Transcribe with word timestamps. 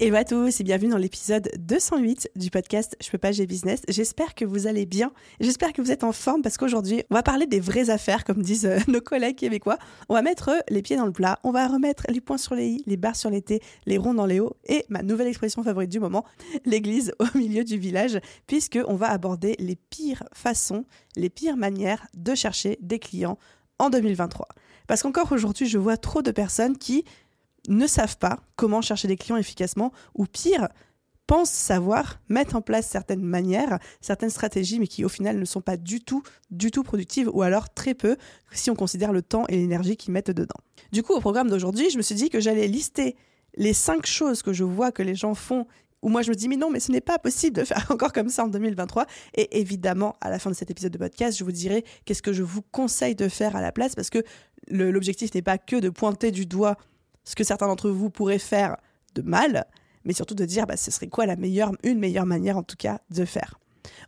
Hello 0.00 0.14
à 0.14 0.22
tous 0.22 0.60
et 0.60 0.62
bienvenue 0.62 0.90
dans 0.90 0.96
l'épisode 0.96 1.50
208 1.58 2.30
du 2.36 2.50
podcast 2.50 2.96
Je 3.02 3.10
peux 3.10 3.18
pas, 3.18 3.32
j'ai 3.32 3.46
business. 3.46 3.82
J'espère 3.88 4.36
que 4.36 4.44
vous 4.44 4.68
allez 4.68 4.86
bien. 4.86 5.10
J'espère 5.40 5.72
que 5.72 5.82
vous 5.82 5.90
êtes 5.90 6.04
en 6.04 6.12
forme 6.12 6.40
parce 6.40 6.56
qu'aujourd'hui, 6.56 7.02
on 7.10 7.16
va 7.16 7.24
parler 7.24 7.46
des 7.46 7.58
vraies 7.58 7.90
affaires, 7.90 8.22
comme 8.22 8.40
disent 8.40 8.66
euh, 8.66 8.78
nos 8.86 9.00
collègues 9.00 9.34
québécois. 9.34 9.76
On 10.08 10.14
va 10.14 10.22
mettre 10.22 10.52
les 10.68 10.82
pieds 10.82 10.96
dans 10.96 11.04
le 11.04 11.10
plat, 11.10 11.40
on 11.42 11.50
va 11.50 11.66
remettre 11.66 12.04
les 12.10 12.20
points 12.20 12.38
sur 12.38 12.54
les 12.54 12.68
i, 12.68 12.84
les 12.86 12.96
barres 12.96 13.16
sur 13.16 13.28
les 13.28 13.42
t, 13.42 13.60
les 13.86 13.98
ronds 13.98 14.14
dans 14.14 14.26
les 14.26 14.38
hauts 14.38 14.56
et 14.68 14.84
ma 14.88 15.02
nouvelle 15.02 15.26
expression 15.26 15.64
favorite 15.64 15.90
du 15.90 15.98
moment, 15.98 16.24
l'église 16.64 17.12
au 17.18 17.36
milieu 17.36 17.64
du 17.64 17.76
village, 17.76 18.20
puisque 18.46 18.78
on 18.86 18.94
va 18.94 19.10
aborder 19.10 19.56
les 19.58 19.74
pires 19.74 20.22
façons, 20.32 20.84
les 21.16 21.28
pires 21.28 21.56
manières 21.56 22.06
de 22.14 22.36
chercher 22.36 22.78
des 22.80 23.00
clients 23.00 23.36
en 23.80 23.90
2023. 23.90 24.46
Parce 24.86 25.02
qu'encore 25.02 25.32
aujourd'hui, 25.32 25.66
je 25.66 25.76
vois 25.76 25.96
trop 25.96 26.22
de 26.22 26.30
personnes 26.30 26.78
qui 26.78 27.04
ne 27.68 27.86
savent 27.86 28.18
pas 28.18 28.40
comment 28.56 28.80
chercher 28.80 29.08
des 29.08 29.16
clients 29.16 29.36
efficacement 29.36 29.92
ou 30.14 30.26
pire, 30.26 30.68
pensent 31.28 31.50
savoir 31.50 32.20
mettre 32.28 32.56
en 32.56 32.62
place 32.62 32.86
certaines 32.88 33.22
manières, 33.22 33.78
certaines 34.00 34.30
stratégies, 34.30 34.80
mais 34.80 34.86
qui 34.86 35.04
au 35.04 35.08
final 35.08 35.38
ne 35.38 35.44
sont 35.44 35.60
pas 35.60 35.76
du 35.76 36.00
tout, 36.00 36.22
du 36.50 36.70
tout 36.70 36.82
productives 36.82 37.30
ou 37.32 37.42
alors 37.42 37.72
très 37.72 37.94
peu 37.94 38.16
si 38.50 38.70
on 38.70 38.74
considère 38.74 39.12
le 39.12 39.22
temps 39.22 39.46
et 39.48 39.56
l'énergie 39.56 39.96
qu'ils 39.96 40.12
mettent 40.12 40.30
dedans. 40.30 40.56
Du 40.90 41.02
coup, 41.02 41.12
au 41.12 41.20
programme 41.20 41.50
d'aujourd'hui, 41.50 41.90
je 41.90 41.98
me 41.98 42.02
suis 42.02 42.14
dit 42.14 42.30
que 42.30 42.40
j'allais 42.40 42.66
lister 42.66 43.14
les 43.56 43.74
cinq 43.74 44.06
choses 44.06 44.42
que 44.42 44.52
je 44.52 44.64
vois 44.64 44.90
que 44.90 45.02
les 45.02 45.14
gens 45.14 45.34
font 45.34 45.66
où 46.00 46.08
moi 46.08 46.22
je 46.22 46.30
me 46.30 46.34
dis 46.34 46.48
mais 46.48 46.56
non 46.56 46.70
mais 46.70 46.80
ce 46.80 46.92
n'est 46.92 47.00
pas 47.00 47.18
possible 47.18 47.56
de 47.56 47.64
faire 47.64 47.86
encore 47.90 48.12
comme 48.12 48.28
ça 48.28 48.44
en 48.44 48.48
2023 48.48 49.06
et 49.34 49.58
évidemment 49.58 50.16
à 50.20 50.30
la 50.30 50.38
fin 50.38 50.48
de 50.48 50.54
cet 50.54 50.70
épisode 50.70 50.92
de 50.92 50.98
podcast 50.98 51.36
je 51.36 51.42
vous 51.42 51.50
dirai 51.50 51.84
qu'est-ce 52.04 52.22
que 52.22 52.32
je 52.32 52.44
vous 52.44 52.62
conseille 52.62 53.16
de 53.16 53.28
faire 53.28 53.56
à 53.56 53.60
la 53.60 53.72
place 53.72 53.96
parce 53.96 54.08
que 54.08 54.22
l'objectif 54.68 55.34
n'est 55.34 55.42
pas 55.42 55.58
que 55.58 55.74
de 55.76 55.88
pointer 55.88 56.30
du 56.30 56.46
doigt 56.46 56.76
ce 57.28 57.34
que 57.34 57.44
certains 57.44 57.66
d'entre 57.66 57.90
vous 57.90 58.08
pourraient 58.08 58.38
faire 58.38 58.78
de 59.14 59.20
mal, 59.20 59.66
mais 60.04 60.14
surtout 60.14 60.34
de 60.34 60.46
dire 60.46 60.66
bah, 60.66 60.78
ce 60.78 60.90
serait 60.90 61.08
quoi 61.08 61.26
la 61.26 61.36
meilleure, 61.36 61.72
une 61.82 61.98
meilleure 61.98 62.24
manière 62.24 62.56
en 62.56 62.62
tout 62.62 62.76
cas 62.76 63.02
de 63.10 63.26
faire. 63.26 63.58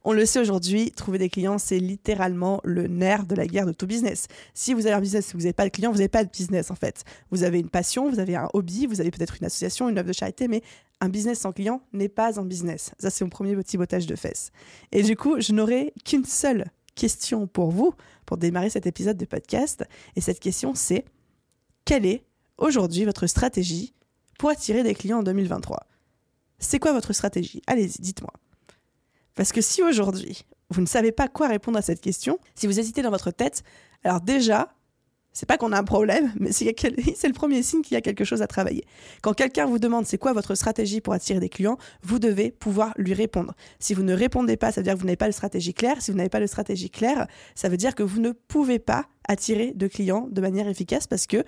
On 0.04 0.14
le 0.14 0.24
sait 0.24 0.40
aujourd'hui, 0.40 0.90
trouver 0.92 1.18
des 1.18 1.28
clients, 1.28 1.58
c'est 1.58 1.78
littéralement 1.78 2.62
le 2.64 2.86
nerf 2.86 3.26
de 3.26 3.34
la 3.34 3.46
guerre 3.46 3.66
de 3.66 3.72
tout 3.72 3.86
business. 3.86 4.26
Si 4.54 4.72
vous 4.72 4.86
avez 4.86 4.94
un 4.94 5.00
business, 5.02 5.26
si 5.26 5.32
vous 5.34 5.40
n'avez 5.40 5.52
pas 5.52 5.66
de 5.66 5.70
clients, 5.70 5.90
vous 5.90 5.98
n'avez 5.98 6.08
pas 6.08 6.24
de 6.24 6.30
business 6.30 6.70
en 6.70 6.74
fait. 6.74 7.04
Vous 7.30 7.42
avez 7.42 7.60
une 7.60 7.68
passion, 7.68 8.08
vous 8.08 8.20
avez 8.20 8.36
un 8.36 8.48
hobby, 8.54 8.86
vous 8.86 9.02
avez 9.02 9.10
peut-être 9.10 9.36
une 9.38 9.46
association, 9.46 9.90
une 9.90 9.98
œuvre 9.98 10.08
de 10.08 10.14
charité, 10.14 10.48
mais 10.48 10.62
un 11.02 11.10
business 11.10 11.40
sans 11.40 11.52
clients 11.52 11.82
n'est 11.92 12.08
pas 12.08 12.40
un 12.40 12.46
business. 12.46 12.92
Ça, 12.98 13.10
c'est 13.10 13.24
mon 13.24 13.30
premier 13.30 13.54
petit 13.54 13.76
bottage 13.76 14.06
de 14.06 14.16
fesses. 14.16 14.50
Et 14.92 15.02
du 15.02 15.14
coup, 15.14 15.38
je 15.40 15.52
n'aurai 15.52 15.92
qu'une 16.06 16.24
seule 16.24 16.70
question 16.94 17.46
pour 17.46 17.70
vous, 17.70 17.92
pour 18.24 18.38
démarrer 18.38 18.70
cet 18.70 18.86
épisode 18.86 19.18
de 19.18 19.26
podcast. 19.26 19.84
Et 20.16 20.22
cette 20.22 20.40
question, 20.40 20.74
c'est 20.74 21.04
quelle 21.84 22.06
est 22.06 22.24
aujourd'hui 22.60 23.04
votre 23.04 23.26
stratégie 23.26 23.94
pour 24.38 24.50
attirer 24.50 24.82
des 24.82 24.94
clients 24.94 25.18
en 25.18 25.22
2023 25.22 25.86
C'est 26.58 26.78
quoi 26.78 26.92
votre 26.92 27.12
stratégie? 27.12 27.62
Allez-y, 27.66 28.00
dites-moi. 28.00 28.32
Parce 29.34 29.52
que 29.52 29.60
si 29.60 29.82
aujourd'hui, 29.82 30.44
vous 30.70 30.80
ne 30.80 30.86
savez 30.86 31.12
pas 31.12 31.28
quoi 31.28 31.48
répondre 31.48 31.78
à 31.78 31.82
cette 31.82 32.00
question, 32.00 32.38
si 32.54 32.66
vous 32.66 32.78
hésitez 32.78 33.02
dans 33.02 33.10
votre 33.10 33.30
tête, 33.30 33.62
alors 34.04 34.20
déjà, 34.20 34.72
c'est 35.32 35.46
pas 35.46 35.58
qu'on 35.58 35.72
a 35.72 35.78
un 35.78 35.84
problème, 35.84 36.32
mais 36.40 36.52
c'est 36.52 36.74
le 36.74 37.32
premier 37.32 37.62
signe 37.62 37.82
qu'il 37.82 37.94
y 37.94 37.98
a 37.98 38.00
quelque 38.00 38.24
chose 38.24 38.42
à 38.42 38.46
travailler. 38.46 38.84
Quand 39.22 39.34
quelqu'un 39.34 39.66
vous 39.66 39.78
demande 39.78 40.06
c'est 40.06 40.18
quoi 40.18 40.32
votre 40.32 40.54
stratégie 40.54 41.00
pour 41.00 41.12
attirer 41.12 41.40
des 41.40 41.48
clients, 41.48 41.78
vous 42.02 42.18
devez 42.18 42.50
pouvoir 42.50 42.92
lui 42.96 43.14
répondre. 43.14 43.54
Si 43.78 43.94
vous 43.94 44.02
ne 44.02 44.14
répondez 44.14 44.56
pas, 44.56 44.72
ça 44.72 44.80
veut 44.80 44.84
dire 44.84 44.94
que 44.94 44.98
vous 44.98 45.06
n'avez 45.06 45.16
pas 45.16 45.28
de 45.28 45.32
stratégie 45.32 45.74
claire. 45.74 46.00
Si 46.00 46.10
vous 46.10 46.16
n'avez 46.16 46.28
pas 46.28 46.40
de 46.40 46.46
stratégie 46.46 46.90
claire, 46.90 47.26
ça 47.54 47.68
veut 47.68 47.76
dire 47.76 47.94
que 47.94 48.02
vous 48.02 48.20
ne 48.20 48.32
pouvez 48.32 48.78
pas 48.78 49.06
attirer 49.28 49.72
de 49.74 49.86
clients 49.86 50.28
de 50.30 50.40
manière 50.40 50.66
efficace 50.66 51.06
parce 51.06 51.26
que 51.26 51.44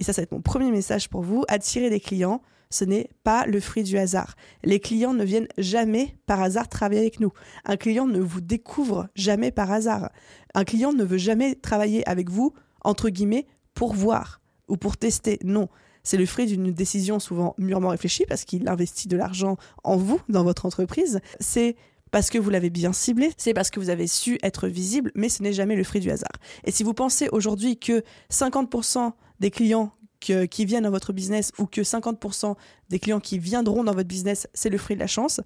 et 0.00 0.04
ça, 0.04 0.12
ça 0.12 0.22
va 0.22 0.24
être 0.24 0.32
mon 0.32 0.40
premier 0.40 0.70
message 0.70 1.08
pour 1.08 1.22
vous, 1.22 1.44
attirer 1.48 1.90
des 1.90 2.00
clients, 2.00 2.42
ce 2.70 2.84
n'est 2.84 3.10
pas 3.24 3.46
le 3.46 3.60
fruit 3.60 3.82
du 3.82 3.98
hasard. 3.98 4.36
Les 4.64 4.80
clients 4.80 5.12
ne 5.12 5.24
viennent 5.24 5.48
jamais 5.58 6.16
par 6.26 6.40
hasard 6.40 6.68
travailler 6.68 7.00
avec 7.00 7.20
nous. 7.20 7.32
Un 7.64 7.76
client 7.76 8.06
ne 8.06 8.20
vous 8.20 8.40
découvre 8.40 9.08
jamais 9.14 9.50
par 9.50 9.70
hasard. 9.70 10.10
Un 10.54 10.64
client 10.64 10.92
ne 10.92 11.04
veut 11.04 11.18
jamais 11.18 11.56
travailler 11.56 12.08
avec 12.08 12.30
vous, 12.30 12.54
entre 12.82 13.10
guillemets, 13.10 13.46
pour 13.74 13.92
voir 13.92 14.40
ou 14.68 14.76
pour 14.76 14.96
tester. 14.96 15.38
Non. 15.44 15.68
C'est 16.02 16.16
le 16.16 16.26
fruit 16.26 16.46
d'une 16.46 16.72
décision 16.72 17.18
souvent 17.18 17.54
mûrement 17.58 17.88
réfléchie 17.88 18.24
parce 18.26 18.44
qu'il 18.44 18.68
investit 18.68 19.08
de 19.08 19.16
l'argent 19.16 19.56
en 19.84 19.96
vous, 19.96 20.20
dans 20.28 20.44
votre 20.44 20.64
entreprise. 20.64 21.20
C'est 21.40 21.76
parce 22.10 22.30
que 22.30 22.38
vous 22.38 22.50
l'avez 22.50 22.70
bien 22.70 22.92
ciblé, 22.92 23.32
c'est 23.36 23.54
parce 23.54 23.70
que 23.70 23.80
vous 23.80 23.90
avez 23.90 24.06
su 24.06 24.38
être 24.42 24.68
visible, 24.68 25.12
mais 25.14 25.28
ce 25.28 25.42
n'est 25.42 25.52
jamais 25.52 25.76
le 25.76 25.84
fruit 25.84 26.00
du 26.00 26.10
hasard. 26.10 26.32
Et 26.64 26.70
si 26.70 26.82
vous 26.82 26.94
pensez 26.94 27.28
aujourd'hui 27.30 27.78
que 27.78 28.02
50% 28.32 29.12
des 29.40 29.50
clients 29.50 29.92
qui 30.20 30.64
viennent 30.66 30.84
dans 30.84 30.90
votre 30.90 31.12
business 31.12 31.50
ou 31.58 31.66
que 31.66 31.80
50% 31.80 32.54
des 32.90 32.98
clients 32.98 33.20
qui 33.20 33.38
viendront 33.38 33.84
dans 33.84 33.94
votre 33.94 34.08
business, 34.08 34.46
c'est 34.52 34.68
le 34.68 34.78
fruit 34.78 34.94
de 34.94 35.00
la 35.00 35.06
chance, 35.06 35.40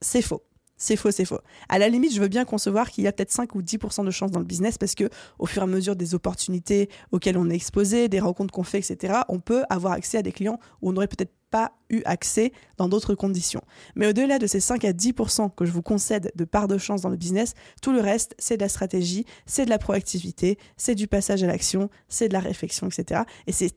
c'est 0.00 0.22
faux. 0.22 0.42
C'est 0.78 0.96
faux, 0.96 1.12
c'est 1.12 1.24
faux. 1.24 1.38
À 1.68 1.78
la 1.78 1.88
limite, 1.88 2.12
je 2.12 2.20
veux 2.20 2.26
bien 2.26 2.44
concevoir 2.44 2.90
qu'il 2.90 3.04
y 3.04 3.06
a 3.06 3.12
peut-être 3.12 3.30
5 3.30 3.54
ou 3.54 3.62
10% 3.62 4.04
de 4.04 4.10
chance 4.10 4.32
dans 4.32 4.40
le 4.40 4.44
business 4.44 4.78
parce 4.78 4.96
que 4.96 5.08
au 5.38 5.46
fur 5.46 5.62
et 5.62 5.64
à 5.64 5.68
mesure 5.68 5.94
des 5.94 6.16
opportunités 6.16 6.88
auxquelles 7.12 7.38
on 7.38 7.48
est 7.50 7.54
exposé, 7.54 8.08
des 8.08 8.18
rencontres 8.18 8.52
qu'on 8.52 8.64
fait, 8.64 8.78
etc., 8.78 9.20
on 9.28 9.38
peut 9.38 9.62
avoir 9.70 9.92
accès 9.92 10.18
à 10.18 10.22
des 10.22 10.32
clients 10.32 10.58
où 10.80 10.88
on 10.88 10.92
n'aurait 10.94 11.06
peut-être 11.06 11.30
pas 11.52 11.72
eu 11.90 12.02
accès 12.06 12.50
dans 12.78 12.88
d'autres 12.88 13.14
conditions. 13.14 13.60
Mais 13.94 14.08
au-delà 14.08 14.38
de 14.38 14.46
ces 14.48 14.58
5 14.58 14.84
à 14.84 14.92
10% 14.92 15.54
que 15.54 15.66
je 15.66 15.70
vous 15.70 15.82
concède 15.82 16.32
de 16.34 16.44
part 16.44 16.66
de 16.66 16.78
chance 16.78 17.02
dans 17.02 17.10
le 17.10 17.16
business, 17.16 17.52
tout 17.82 17.92
le 17.92 18.00
reste, 18.00 18.34
c'est 18.38 18.56
de 18.56 18.62
la 18.62 18.70
stratégie, 18.70 19.26
c'est 19.46 19.66
de 19.66 19.70
la 19.70 19.78
proactivité, 19.78 20.58
c'est 20.78 20.94
du 20.94 21.06
passage 21.06 21.44
à 21.44 21.46
l'action, 21.46 21.90
c'est 22.08 22.28
de 22.28 22.32
la 22.32 22.40
réflexion, 22.40 22.88
etc. 22.88 23.22
Et 23.46 23.52
c'est 23.52 23.76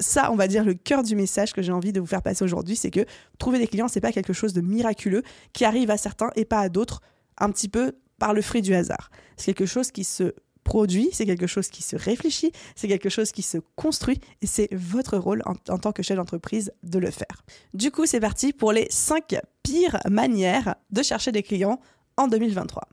ça, 0.00 0.32
on 0.32 0.36
va 0.36 0.48
dire, 0.48 0.64
le 0.64 0.72
cœur 0.72 1.02
du 1.02 1.14
message 1.14 1.52
que 1.52 1.60
j'ai 1.60 1.72
envie 1.72 1.92
de 1.92 2.00
vous 2.00 2.06
faire 2.06 2.22
passer 2.22 2.42
aujourd'hui, 2.42 2.74
c'est 2.74 2.90
que 2.90 3.04
trouver 3.38 3.58
des 3.58 3.66
clients, 3.66 3.88
c'est 3.88 4.00
pas 4.00 4.12
quelque 4.12 4.32
chose 4.32 4.54
de 4.54 4.62
miraculeux 4.62 5.22
qui 5.52 5.66
arrive 5.66 5.90
à 5.90 5.98
certains 5.98 6.30
et 6.36 6.46
pas 6.46 6.60
à 6.60 6.70
d'autres, 6.70 7.02
un 7.36 7.50
petit 7.50 7.68
peu 7.68 7.92
par 8.18 8.32
le 8.32 8.40
fruit 8.40 8.62
du 8.62 8.74
hasard. 8.74 9.10
C'est 9.36 9.52
quelque 9.52 9.68
chose 9.68 9.90
qui 9.90 10.04
se 10.04 10.32
produit, 10.64 11.08
c'est 11.12 11.26
quelque 11.26 11.46
chose 11.46 11.68
qui 11.68 11.82
se 11.82 11.96
réfléchit, 11.96 12.52
c'est 12.76 12.88
quelque 12.88 13.08
chose 13.08 13.32
qui 13.32 13.42
se 13.42 13.58
construit 13.76 14.20
et 14.42 14.46
c'est 14.46 14.68
votre 14.72 15.18
rôle 15.18 15.42
en, 15.46 15.78
tant 15.78 15.92
que 15.92 16.02
chef 16.02 16.16
d'entreprise 16.16 16.72
de 16.82 16.98
le 16.98 17.10
faire. 17.10 17.44
Du 17.74 17.90
coup, 17.90 18.06
c'est 18.06 18.20
parti 18.20 18.52
pour 18.52 18.72
les 18.72 18.86
5 18.90 19.36
pires 19.62 19.98
manières 20.08 20.76
de 20.90 21.02
chercher 21.02 21.32
des 21.32 21.42
clients 21.42 21.80
en 22.16 22.28
2023. 22.28 22.88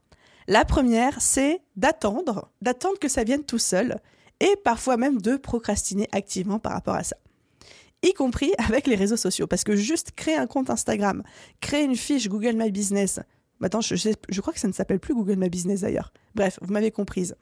La 0.47 0.63
première, 0.63 1.21
c'est 1.21 1.61
d'attendre, 1.75 2.49
d'attendre 2.61 2.99
que 2.99 3.09
ça 3.09 3.23
vienne 3.23 3.43
tout 3.43 3.59
seul 3.59 3.99
et 4.39 4.55
parfois 4.63 4.97
même 4.97 5.21
de 5.21 5.35
procrastiner 5.35 6.07
activement 6.11 6.59
par 6.59 6.71
rapport 6.71 6.95
à 6.95 7.03
ça. 7.03 7.17
Y 8.03 8.13
compris 8.13 8.53
avec 8.57 8.87
les 8.87 8.95
réseaux 8.95 9.17
sociaux. 9.17 9.47
Parce 9.47 9.63
que 9.63 9.75
juste 9.75 10.11
créer 10.11 10.35
un 10.35 10.47
compte 10.47 10.69
Instagram, 10.69 11.23
créer 11.61 11.83
une 11.83 11.95
fiche 11.95 12.29
Google 12.29 12.53
My 12.55 12.71
Business, 12.71 13.19
maintenant 13.59 13.81
je, 13.81 14.41
crois 14.41 14.53
que 14.53 14.59
ça 14.59 14.67
ne 14.67 14.73
s'appelle 14.73 14.99
plus 14.99 15.13
Google 15.13 15.35
My 15.37 15.49
Business 15.49 15.81
d'ailleurs. 15.81 16.11
Bref, 16.35 16.59
vous 16.61 16.73
m'avez 16.73 16.91
comprise. 16.91 17.35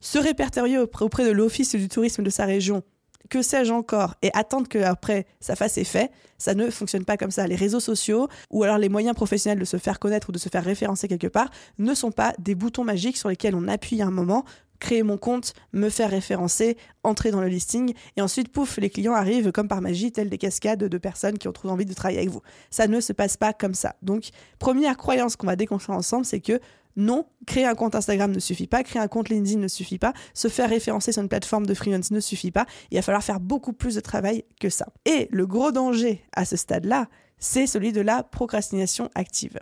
Se 0.00 0.18
répertorier 0.18 0.78
auprès 0.78 1.26
de 1.26 1.30
l'Office 1.30 1.74
du 1.74 1.88
tourisme 1.88 2.22
de 2.22 2.30
sa 2.30 2.46
région, 2.46 2.82
que 3.28 3.42
sais-je 3.42 3.72
encore, 3.72 4.14
et 4.22 4.30
attendre 4.34 4.68
qu'après 4.68 5.26
ça 5.40 5.56
fasse 5.56 5.78
effet, 5.78 6.10
ça 6.38 6.54
ne 6.54 6.70
fonctionne 6.70 7.04
pas 7.04 7.16
comme 7.16 7.30
ça. 7.30 7.46
Les 7.46 7.54
réseaux 7.54 7.80
sociaux 7.80 8.28
ou 8.50 8.64
alors 8.64 8.78
les 8.78 8.88
moyens 8.88 9.14
professionnels 9.14 9.58
de 9.58 9.64
se 9.64 9.76
faire 9.76 9.98
connaître 9.98 10.30
ou 10.30 10.32
de 10.32 10.38
se 10.38 10.48
faire 10.48 10.64
référencer 10.64 11.06
quelque 11.06 11.26
part 11.26 11.50
ne 11.78 11.94
sont 11.94 12.12
pas 12.12 12.32
des 12.38 12.54
boutons 12.54 12.84
magiques 12.84 13.18
sur 13.18 13.28
lesquels 13.28 13.54
on 13.54 13.68
appuie 13.68 14.00
un 14.00 14.10
moment 14.10 14.44
créer 14.80 15.02
mon 15.02 15.16
compte, 15.16 15.52
me 15.72 15.88
faire 15.88 16.10
référencer, 16.10 16.76
entrer 17.04 17.30
dans 17.30 17.40
le 17.40 17.48
listing, 17.48 17.94
et 18.16 18.22
ensuite, 18.22 18.50
pouf, 18.50 18.78
les 18.78 18.90
clients 18.90 19.14
arrivent 19.14 19.52
comme 19.52 19.68
par 19.68 19.80
magie, 19.80 20.10
tels 20.10 20.28
des 20.28 20.38
cascades 20.38 20.82
de 20.82 20.98
personnes 20.98 21.38
qui 21.38 21.46
ont 21.46 21.52
trop 21.52 21.68
envie 21.68 21.84
de 21.84 21.94
travailler 21.94 22.18
avec 22.18 22.30
vous. 22.30 22.42
Ça 22.70 22.88
ne 22.88 23.00
se 23.00 23.12
passe 23.12 23.36
pas 23.36 23.52
comme 23.52 23.74
ça. 23.74 23.94
Donc, 24.02 24.30
première 24.58 24.96
croyance 24.96 25.36
qu'on 25.36 25.46
va 25.46 25.56
déconstruire 25.56 25.96
ensemble, 25.96 26.24
c'est 26.24 26.40
que 26.40 26.60
non, 26.96 27.26
créer 27.46 27.66
un 27.66 27.74
compte 27.74 27.94
Instagram 27.94 28.32
ne 28.32 28.40
suffit 28.40 28.66
pas, 28.66 28.82
créer 28.82 29.00
un 29.00 29.08
compte 29.08 29.28
LinkedIn 29.28 29.60
ne 29.60 29.68
suffit 29.68 29.98
pas, 29.98 30.12
se 30.34 30.48
faire 30.48 30.68
référencer 30.68 31.12
sur 31.12 31.22
une 31.22 31.28
plateforme 31.28 31.66
de 31.66 31.74
freelance 31.74 32.10
ne 32.10 32.20
suffit 32.20 32.50
pas, 32.50 32.66
il 32.90 32.96
va 32.96 33.02
falloir 33.02 33.22
faire 33.22 33.40
beaucoup 33.40 33.72
plus 33.72 33.94
de 33.94 34.00
travail 34.00 34.44
que 34.60 34.68
ça. 34.68 34.86
Et 35.04 35.28
le 35.30 35.46
gros 35.46 35.70
danger 35.70 36.24
à 36.32 36.44
ce 36.44 36.56
stade-là, 36.56 37.08
c'est 37.38 37.66
celui 37.66 37.92
de 37.92 38.00
la 38.00 38.22
procrastination 38.22 39.08
active. 39.14 39.58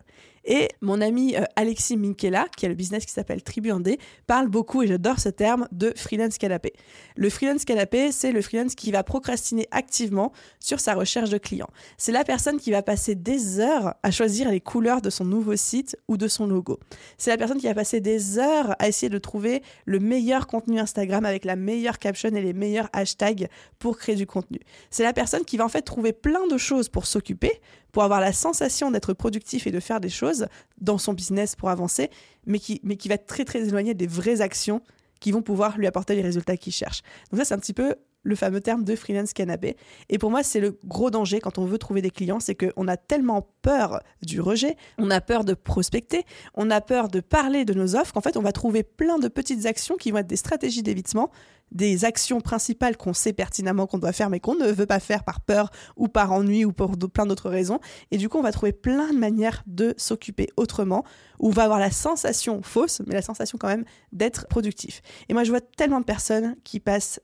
Et 0.50 0.70
mon 0.80 1.02
ami 1.02 1.36
euh, 1.36 1.44
Alexis 1.56 1.98
Minkela, 1.98 2.46
qui 2.56 2.64
a 2.64 2.70
le 2.70 2.74
business 2.74 3.04
qui 3.04 3.12
s'appelle 3.12 3.42
Tribu 3.42 3.70
Indé, 3.70 3.98
parle 4.26 4.48
beaucoup, 4.48 4.82
et 4.82 4.86
j'adore 4.86 5.20
ce 5.20 5.28
terme, 5.28 5.68
de 5.72 5.92
freelance 5.94 6.38
canapé. 6.38 6.72
Le 7.16 7.28
freelance 7.28 7.66
canapé, 7.66 8.12
c'est 8.12 8.32
le 8.32 8.40
freelance 8.40 8.74
qui 8.74 8.90
va 8.90 9.02
procrastiner 9.02 9.68
activement 9.72 10.32
sur 10.58 10.80
sa 10.80 10.94
recherche 10.94 11.28
de 11.28 11.36
clients. 11.36 11.68
C'est 11.98 12.12
la 12.12 12.24
personne 12.24 12.58
qui 12.58 12.70
va 12.70 12.82
passer 12.82 13.14
des 13.14 13.60
heures 13.60 13.94
à 14.02 14.10
choisir 14.10 14.50
les 14.50 14.60
couleurs 14.60 15.02
de 15.02 15.10
son 15.10 15.26
nouveau 15.26 15.54
site 15.54 15.98
ou 16.08 16.16
de 16.16 16.28
son 16.28 16.46
logo. 16.46 16.80
C'est 17.18 17.30
la 17.30 17.36
personne 17.36 17.58
qui 17.58 17.66
va 17.66 17.74
passer 17.74 18.00
des 18.00 18.38
heures 18.38 18.74
à 18.78 18.88
essayer 18.88 19.10
de 19.10 19.18
trouver 19.18 19.62
le 19.84 20.00
meilleur 20.00 20.46
contenu 20.46 20.80
Instagram 20.80 21.26
avec 21.26 21.44
la 21.44 21.56
meilleure 21.56 21.98
caption 21.98 22.30
et 22.30 22.40
les 22.40 22.54
meilleurs 22.54 22.88
hashtags 22.94 23.48
pour 23.78 23.98
créer 23.98 24.16
du 24.16 24.26
contenu. 24.26 24.60
C'est 24.88 25.02
la 25.02 25.12
personne 25.12 25.44
qui 25.44 25.58
va 25.58 25.66
en 25.66 25.68
fait 25.68 25.82
trouver 25.82 26.14
plein 26.14 26.46
de 26.46 26.56
choses 26.56 26.88
pour 26.88 27.04
s'occuper, 27.04 27.60
pour 27.92 28.02
avoir 28.02 28.20
la 28.20 28.32
sensation 28.32 28.90
d'être 28.90 29.12
productif 29.12 29.66
et 29.66 29.70
de 29.70 29.80
faire 29.80 30.00
des 30.00 30.08
choses 30.08 30.37
dans 30.80 30.98
son 30.98 31.12
business 31.12 31.56
pour 31.56 31.70
avancer, 31.70 32.10
mais 32.46 32.58
qui, 32.58 32.80
mais 32.82 32.96
qui 32.96 33.08
va 33.08 33.14
être 33.14 33.26
très 33.26 33.44
très 33.44 33.66
éloigné 33.66 33.94
des 33.94 34.06
vraies 34.06 34.40
actions 34.40 34.82
qui 35.20 35.32
vont 35.32 35.42
pouvoir 35.42 35.78
lui 35.78 35.86
apporter 35.86 36.14
les 36.14 36.22
résultats 36.22 36.56
qu'il 36.56 36.72
cherche. 36.72 37.02
Donc 37.30 37.38
ça, 37.38 37.44
c'est 37.44 37.54
un 37.54 37.58
petit 37.58 37.72
peu 37.72 37.94
le 38.28 38.36
fameux 38.36 38.60
terme 38.60 38.84
de 38.84 38.94
freelance 38.94 39.32
canapé. 39.32 39.76
Et 40.08 40.18
pour 40.18 40.30
moi, 40.30 40.42
c'est 40.42 40.60
le 40.60 40.78
gros 40.84 41.10
danger 41.10 41.40
quand 41.40 41.58
on 41.58 41.64
veut 41.64 41.78
trouver 41.78 42.02
des 42.02 42.10
clients, 42.10 42.40
c'est 42.40 42.54
qu'on 42.54 42.86
a 42.86 42.96
tellement 42.96 43.48
peur 43.62 44.00
du 44.22 44.40
rejet, 44.40 44.76
on 44.98 45.10
a 45.10 45.20
peur 45.20 45.44
de 45.44 45.54
prospecter, 45.54 46.24
on 46.54 46.70
a 46.70 46.80
peur 46.80 47.08
de 47.08 47.20
parler 47.20 47.64
de 47.64 47.74
nos 47.74 47.96
offres 47.96 48.12
qu'en 48.12 48.20
fait, 48.20 48.36
on 48.36 48.42
va 48.42 48.52
trouver 48.52 48.82
plein 48.82 49.18
de 49.18 49.28
petites 49.28 49.66
actions 49.66 49.96
qui 49.96 50.10
vont 50.10 50.18
être 50.18 50.26
des 50.26 50.36
stratégies 50.36 50.82
d'évitement, 50.82 51.30
des 51.72 52.04
actions 52.04 52.40
principales 52.40 52.96
qu'on 52.96 53.12
sait 53.12 53.32
pertinemment 53.32 53.86
qu'on 53.86 53.98
doit 53.98 54.12
faire 54.12 54.30
mais 54.30 54.40
qu'on 54.40 54.54
ne 54.54 54.70
veut 54.70 54.86
pas 54.86 55.00
faire 55.00 55.24
par 55.24 55.40
peur 55.40 55.70
ou 55.96 56.08
par 56.08 56.32
ennui 56.32 56.64
ou 56.64 56.72
pour 56.72 56.96
plein 56.96 57.26
d'autres 57.26 57.50
raisons. 57.50 57.78
Et 58.10 58.18
du 58.18 58.28
coup, 58.28 58.38
on 58.38 58.42
va 58.42 58.52
trouver 58.52 58.72
plein 58.72 59.12
de 59.12 59.18
manières 59.18 59.62
de 59.66 59.94
s'occuper 59.96 60.48
autrement, 60.56 61.04
où 61.38 61.48
on 61.48 61.52
va 61.52 61.64
avoir 61.64 61.78
la 61.78 61.90
sensation 61.90 62.62
fausse, 62.62 63.02
mais 63.06 63.14
la 63.14 63.22
sensation 63.22 63.58
quand 63.58 63.68
même 63.68 63.84
d'être 64.12 64.46
productif. 64.48 65.02
Et 65.28 65.34
moi, 65.34 65.44
je 65.44 65.50
vois 65.50 65.60
tellement 65.60 66.00
de 66.00 66.04
personnes 66.04 66.56
qui 66.64 66.80
passent 66.80 67.20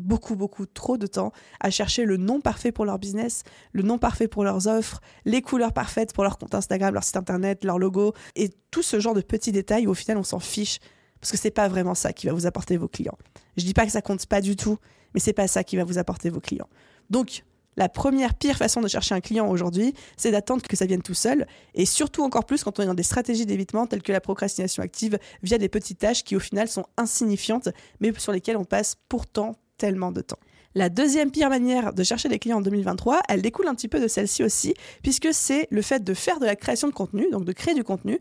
beaucoup, 0.00 0.36
beaucoup 0.36 0.66
trop 0.66 0.96
de 0.96 1.06
temps 1.06 1.32
à 1.60 1.70
chercher 1.70 2.04
le 2.04 2.16
nom 2.16 2.40
parfait 2.40 2.72
pour 2.72 2.84
leur 2.84 2.98
business, 2.98 3.42
le 3.72 3.82
nom 3.82 3.98
parfait 3.98 4.28
pour 4.28 4.44
leurs 4.44 4.66
offres, 4.66 5.00
les 5.24 5.42
couleurs 5.42 5.72
parfaites 5.72 6.12
pour 6.12 6.24
leur 6.24 6.38
compte 6.38 6.54
Instagram, 6.54 6.92
leur 6.94 7.04
site 7.04 7.16
internet, 7.16 7.64
leur 7.64 7.78
logo, 7.78 8.14
et 8.36 8.50
tout 8.70 8.82
ce 8.82 9.00
genre 9.00 9.14
de 9.14 9.20
petits 9.20 9.52
détails 9.52 9.86
où 9.86 9.90
au 9.90 9.94
final 9.94 10.16
on 10.18 10.24
s'en 10.24 10.40
fiche, 10.40 10.78
parce 11.20 11.32
que 11.32 11.38
c'est 11.38 11.50
pas 11.50 11.68
vraiment 11.68 11.94
ça 11.94 12.12
qui 12.12 12.26
va 12.26 12.32
vous 12.32 12.46
apporter 12.46 12.76
vos 12.76 12.88
clients. 12.88 13.18
Je 13.56 13.64
dis 13.64 13.74
pas 13.74 13.84
que 13.84 13.92
ça 13.92 14.02
compte 14.02 14.26
pas 14.26 14.40
du 14.40 14.56
tout, 14.56 14.78
mais 15.14 15.20
c'est 15.20 15.32
pas 15.32 15.48
ça 15.48 15.64
qui 15.64 15.76
va 15.76 15.84
vous 15.84 15.98
apporter 15.98 16.30
vos 16.30 16.40
clients. 16.40 16.68
Donc, 17.10 17.44
la 17.76 17.88
première 17.88 18.34
pire 18.34 18.56
façon 18.56 18.80
de 18.80 18.88
chercher 18.88 19.14
un 19.14 19.20
client 19.20 19.48
aujourd'hui, 19.48 19.94
c'est 20.16 20.30
d'attendre 20.30 20.62
que 20.62 20.76
ça 20.76 20.86
vienne 20.86 21.02
tout 21.02 21.14
seul, 21.14 21.46
et 21.74 21.86
surtout 21.86 22.22
encore 22.22 22.44
plus 22.44 22.64
quand 22.64 22.78
on 22.78 22.82
est 22.82 22.86
dans 22.86 22.94
des 22.94 23.02
stratégies 23.02 23.46
d'évitement 23.46 23.86
telles 23.86 24.02
que 24.02 24.12
la 24.12 24.20
procrastination 24.20 24.82
active 24.82 25.18
via 25.42 25.56
des 25.56 25.68
petites 25.68 25.98
tâches 25.98 26.24
qui 26.24 26.36
au 26.36 26.40
final 26.40 26.68
sont 26.68 26.84
insignifiantes, 26.96 27.68
mais 28.00 28.12
sur 28.18 28.32
lesquelles 28.32 28.56
on 28.56 28.64
passe 28.64 28.96
pourtant 29.08 29.56
tellement 29.80 30.12
de 30.12 30.20
temps. 30.20 30.38
La 30.74 30.88
deuxième 30.88 31.30
pire 31.32 31.48
manière 31.48 31.92
de 31.92 32.04
chercher 32.04 32.28
des 32.28 32.38
clients 32.38 32.58
en 32.58 32.60
2023, 32.60 33.22
elle 33.28 33.42
découle 33.42 33.66
un 33.66 33.74
petit 33.74 33.88
peu 33.88 33.98
de 33.98 34.06
celle-ci 34.06 34.44
aussi, 34.44 34.74
puisque 35.02 35.28
c'est 35.32 35.66
le 35.70 35.82
fait 35.82 36.04
de 36.04 36.14
faire 36.14 36.38
de 36.38 36.46
la 36.46 36.54
création 36.54 36.86
de 36.86 36.92
contenu, 36.92 37.28
donc 37.32 37.44
de 37.44 37.52
créer 37.52 37.74
du 37.74 37.82
contenu, 37.82 38.20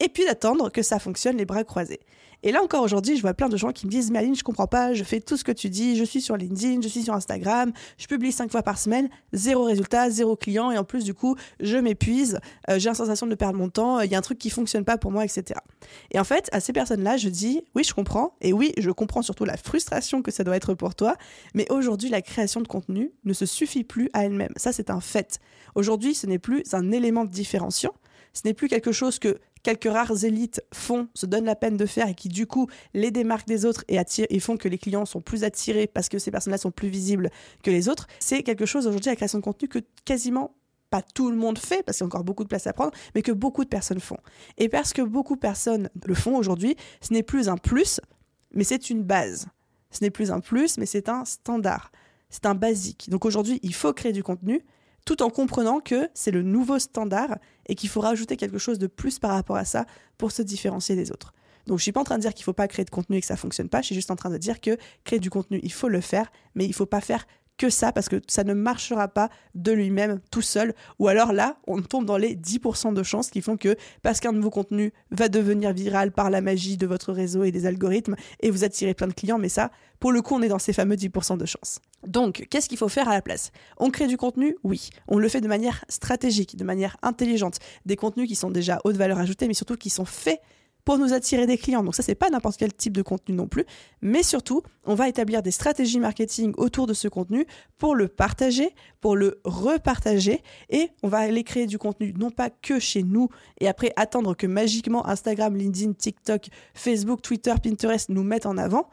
et 0.00 0.08
puis 0.08 0.24
d'attendre 0.24 0.70
que 0.70 0.82
ça 0.82 0.98
fonctionne 0.98 1.36
les 1.36 1.44
bras 1.44 1.64
croisés. 1.64 2.00
Et 2.42 2.52
là 2.52 2.62
encore 2.62 2.82
aujourd'hui, 2.82 3.16
je 3.16 3.22
vois 3.22 3.34
plein 3.34 3.50
de 3.50 3.56
gens 3.56 3.70
qui 3.70 3.86
me 3.86 3.90
disent 3.90 4.10
Mais 4.10 4.20
Aline, 4.20 4.34
je 4.34 4.42
comprends 4.42 4.66
pas, 4.66 4.94
je 4.94 5.04
fais 5.04 5.20
tout 5.20 5.36
ce 5.36 5.44
que 5.44 5.52
tu 5.52 5.68
dis, 5.68 5.96
je 5.96 6.04
suis 6.04 6.22
sur 6.22 6.36
LinkedIn, 6.36 6.80
je 6.80 6.88
suis 6.88 7.02
sur 7.02 7.12
Instagram, 7.12 7.72
je 7.98 8.06
publie 8.06 8.32
cinq 8.32 8.50
fois 8.50 8.62
par 8.62 8.78
semaine, 8.78 9.10
zéro 9.34 9.64
résultat, 9.64 10.08
zéro 10.08 10.36
client, 10.36 10.70
et 10.70 10.78
en 10.78 10.84
plus, 10.84 11.04
du 11.04 11.12
coup, 11.12 11.36
je 11.60 11.76
m'épuise, 11.76 12.40
euh, 12.70 12.78
j'ai 12.78 12.88
la 12.88 12.94
sensation 12.94 13.26
de 13.26 13.34
perdre 13.34 13.58
mon 13.58 13.68
temps, 13.68 14.00
il 14.00 14.10
y 14.10 14.14
a 14.14 14.18
un 14.18 14.22
truc 14.22 14.38
qui 14.38 14.48
fonctionne 14.48 14.84
pas 14.84 14.96
pour 14.96 15.12
moi, 15.12 15.24
etc. 15.24 15.60
Et 16.12 16.18
en 16.18 16.24
fait, 16.24 16.48
à 16.52 16.60
ces 16.60 16.72
personnes-là, 16.72 17.18
je 17.18 17.28
dis 17.28 17.62
Oui, 17.74 17.84
je 17.84 17.92
comprends, 17.92 18.34
et 18.40 18.54
oui, 18.54 18.72
je 18.78 18.90
comprends 18.90 19.22
surtout 19.22 19.44
la 19.44 19.58
frustration 19.58 20.22
que 20.22 20.30
ça 20.30 20.42
doit 20.42 20.56
être 20.56 20.72
pour 20.72 20.94
toi, 20.94 21.16
mais 21.54 21.70
aujourd'hui, 21.70 22.08
la 22.08 22.22
création 22.22 22.62
de 22.62 22.68
contenu 22.68 23.12
ne 23.24 23.34
se 23.34 23.44
suffit 23.44 23.84
plus 23.84 24.08
à 24.14 24.24
elle-même. 24.24 24.52
Ça, 24.56 24.72
c'est 24.72 24.88
un 24.88 25.00
fait. 25.00 25.40
Aujourd'hui, 25.74 26.14
ce 26.14 26.26
n'est 26.26 26.38
plus 26.38 26.62
un 26.72 26.90
élément 26.90 27.26
différenciant, 27.26 27.92
ce 28.32 28.42
n'est 28.46 28.54
plus 28.54 28.68
quelque 28.68 28.92
chose 28.92 29.18
que 29.18 29.38
quelques 29.62 29.90
rares 29.90 30.24
élites 30.24 30.62
font, 30.72 31.08
se 31.14 31.26
donnent 31.26 31.44
la 31.44 31.56
peine 31.56 31.76
de 31.76 31.86
faire 31.86 32.08
et 32.08 32.14
qui 32.14 32.28
du 32.28 32.46
coup 32.46 32.68
les 32.94 33.10
démarquent 33.10 33.46
des 33.46 33.64
autres 33.64 33.84
et, 33.88 33.98
attirent, 33.98 34.26
font 34.40 34.56
que 34.56 34.68
les 34.68 34.78
clients 34.78 35.04
sont 35.04 35.20
plus 35.20 35.44
attirés 35.44 35.86
parce 35.86 36.08
que 36.08 36.18
ces 36.18 36.30
personnes-là 36.30 36.58
sont 36.58 36.70
plus 36.70 36.88
visibles 36.88 37.30
que 37.62 37.70
les 37.70 37.88
autres, 37.88 38.06
c'est 38.18 38.42
quelque 38.42 38.66
chose 38.66 38.86
aujourd'hui, 38.86 39.10
la 39.10 39.16
création 39.16 39.38
de 39.38 39.44
contenu, 39.44 39.68
que 39.68 39.80
quasiment 40.04 40.54
pas 40.90 41.02
tout 41.02 41.30
le 41.30 41.36
monde 41.36 41.58
fait, 41.58 41.82
parce 41.84 41.98
qu'il 41.98 42.04
y 42.04 42.06
a 42.06 42.08
encore 42.08 42.24
beaucoup 42.24 42.42
de 42.42 42.48
place 42.48 42.66
à 42.66 42.72
prendre, 42.72 42.92
mais 43.14 43.22
que 43.22 43.32
beaucoup 43.32 43.64
de 43.64 43.68
personnes 43.68 44.00
font. 44.00 44.18
Et 44.58 44.68
parce 44.68 44.92
que 44.92 45.02
beaucoup 45.02 45.36
de 45.36 45.40
personnes 45.40 45.88
le 46.04 46.14
font 46.14 46.36
aujourd'hui, 46.36 46.76
ce 47.00 47.12
n'est 47.12 47.22
plus 47.22 47.48
un 47.48 47.56
plus, 47.56 48.00
mais 48.52 48.64
c'est 48.64 48.90
une 48.90 49.04
base. 49.04 49.46
Ce 49.92 50.02
n'est 50.02 50.10
plus 50.10 50.30
un 50.30 50.40
plus, 50.40 50.78
mais 50.78 50.86
c'est 50.86 51.08
un 51.08 51.24
standard. 51.24 51.92
C'est 52.28 52.46
un 52.46 52.54
basique. 52.54 53.08
Donc 53.08 53.24
aujourd'hui, 53.24 53.60
il 53.62 53.74
faut 53.74 53.92
créer 53.92 54.12
du 54.12 54.22
contenu, 54.22 54.64
tout 55.04 55.22
en 55.22 55.30
comprenant 55.30 55.80
que 55.80 56.08
c'est 56.14 56.30
le 56.30 56.42
nouveau 56.42 56.78
standard 56.78 57.38
et 57.70 57.76
qu'il 57.76 57.88
faut 57.88 58.00
rajouter 58.00 58.36
quelque 58.36 58.58
chose 58.58 58.78
de 58.78 58.88
plus 58.88 59.18
par 59.20 59.30
rapport 59.30 59.56
à 59.56 59.64
ça 59.64 59.86
pour 60.18 60.32
se 60.32 60.42
différencier 60.42 60.96
des 60.96 61.12
autres. 61.12 61.32
Donc 61.66 61.78
je 61.78 61.84
suis 61.84 61.92
pas 61.92 62.00
en 62.00 62.04
train 62.04 62.16
de 62.16 62.22
dire 62.22 62.34
qu'il 62.34 62.44
faut 62.44 62.52
pas 62.52 62.66
créer 62.66 62.84
de 62.84 62.90
contenu 62.90 63.16
et 63.16 63.20
que 63.20 63.26
ça 63.26 63.36
fonctionne 63.36 63.68
pas, 63.68 63.80
je 63.80 63.86
suis 63.86 63.94
juste 63.94 64.10
en 64.10 64.16
train 64.16 64.28
de 64.30 64.38
dire 64.38 64.60
que 64.60 64.76
créer 65.04 65.20
du 65.20 65.30
contenu, 65.30 65.60
il 65.62 65.72
faut 65.72 65.88
le 65.88 66.00
faire, 66.00 66.32
mais 66.56 66.66
il 66.66 66.74
faut 66.74 66.86
pas 66.86 67.00
faire 67.00 67.26
que 67.60 67.68
ça 67.68 67.92
parce 67.92 68.08
que 68.08 68.22
ça 68.26 68.42
ne 68.42 68.54
marchera 68.54 69.06
pas 69.06 69.28
de 69.54 69.70
lui-même 69.70 70.18
tout 70.30 70.40
seul. 70.40 70.74
Ou 70.98 71.08
alors 71.08 71.34
là, 71.34 71.58
on 71.66 71.82
tombe 71.82 72.06
dans 72.06 72.16
les 72.16 72.34
10% 72.34 72.94
de 72.94 73.02
chances 73.02 73.28
qui 73.28 73.42
font 73.42 73.58
que 73.58 73.76
parce 74.02 74.18
qu'un 74.18 74.32
nouveau 74.32 74.48
contenu 74.48 74.94
va 75.10 75.28
devenir 75.28 75.74
viral 75.74 76.10
par 76.10 76.30
la 76.30 76.40
magie 76.40 76.78
de 76.78 76.86
votre 76.86 77.12
réseau 77.12 77.44
et 77.44 77.52
des 77.52 77.66
algorithmes 77.66 78.16
et 78.40 78.50
vous 78.50 78.64
attirez 78.64 78.94
plein 78.94 79.08
de 79.08 79.12
clients, 79.12 79.36
mais 79.38 79.50
ça, 79.50 79.70
pour 79.98 80.10
le 80.10 80.22
coup, 80.22 80.34
on 80.34 80.40
est 80.40 80.48
dans 80.48 80.58
ces 80.58 80.72
fameux 80.72 80.96
10% 80.96 81.36
de 81.36 81.44
chances. 81.44 81.80
Donc, 82.06 82.46
qu'est-ce 82.48 82.70
qu'il 82.70 82.78
faut 82.78 82.88
faire 82.88 83.10
à 83.10 83.12
la 83.12 83.20
place? 83.20 83.52
On 83.76 83.90
crée 83.90 84.06
du 84.06 84.16
contenu? 84.16 84.56
Oui. 84.64 84.88
On 85.06 85.18
le 85.18 85.28
fait 85.28 85.42
de 85.42 85.48
manière 85.48 85.84
stratégique, 85.90 86.56
de 86.56 86.64
manière 86.64 86.96
intelligente. 87.02 87.58
Des 87.84 87.96
contenus 87.96 88.26
qui 88.26 88.36
sont 88.36 88.50
déjà 88.50 88.80
haute 88.84 88.96
valeur 88.96 89.18
ajoutée, 89.18 89.48
mais 89.48 89.54
surtout 89.54 89.76
qui 89.76 89.90
sont 89.90 90.06
faits 90.06 90.40
pour 90.84 90.98
nous 90.98 91.12
attirer 91.12 91.46
des 91.46 91.58
clients. 91.58 91.82
Donc 91.82 91.94
ça, 91.94 92.02
c'est 92.02 92.14
pas 92.14 92.30
n'importe 92.30 92.56
quel 92.56 92.72
type 92.72 92.92
de 92.92 93.02
contenu 93.02 93.34
non 93.34 93.46
plus. 93.46 93.64
Mais 94.02 94.22
surtout, 94.22 94.62
on 94.84 94.94
va 94.94 95.08
établir 95.08 95.42
des 95.42 95.50
stratégies 95.50 96.00
marketing 96.00 96.52
autour 96.56 96.86
de 96.86 96.94
ce 96.94 97.08
contenu 97.08 97.46
pour 97.78 97.94
le 97.94 98.08
partager, 98.08 98.74
pour 99.00 99.16
le 99.16 99.40
repartager 99.44 100.42
et 100.68 100.90
on 101.02 101.08
va 101.08 101.18
aller 101.18 101.44
créer 101.44 101.66
du 101.66 101.78
contenu 101.78 102.14
non 102.18 102.30
pas 102.30 102.50
que 102.50 102.78
chez 102.78 103.02
nous 103.02 103.28
et 103.60 103.68
après 103.68 103.92
attendre 103.96 104.34
que 104.34 104.46
magiquement 104.46 105.06
Instagram, 105.06 105.56
LinkedIn, 105.56 105.92
TikTok, 105.92 106.48
Facebook, 106.74 107.22
Twitter, 107.22 107.54
Pinterest 107.62 108.08
nous 108.08 108.22
mettent 108.22 108.46
en 108.46 108.56
avant 108.56 108.88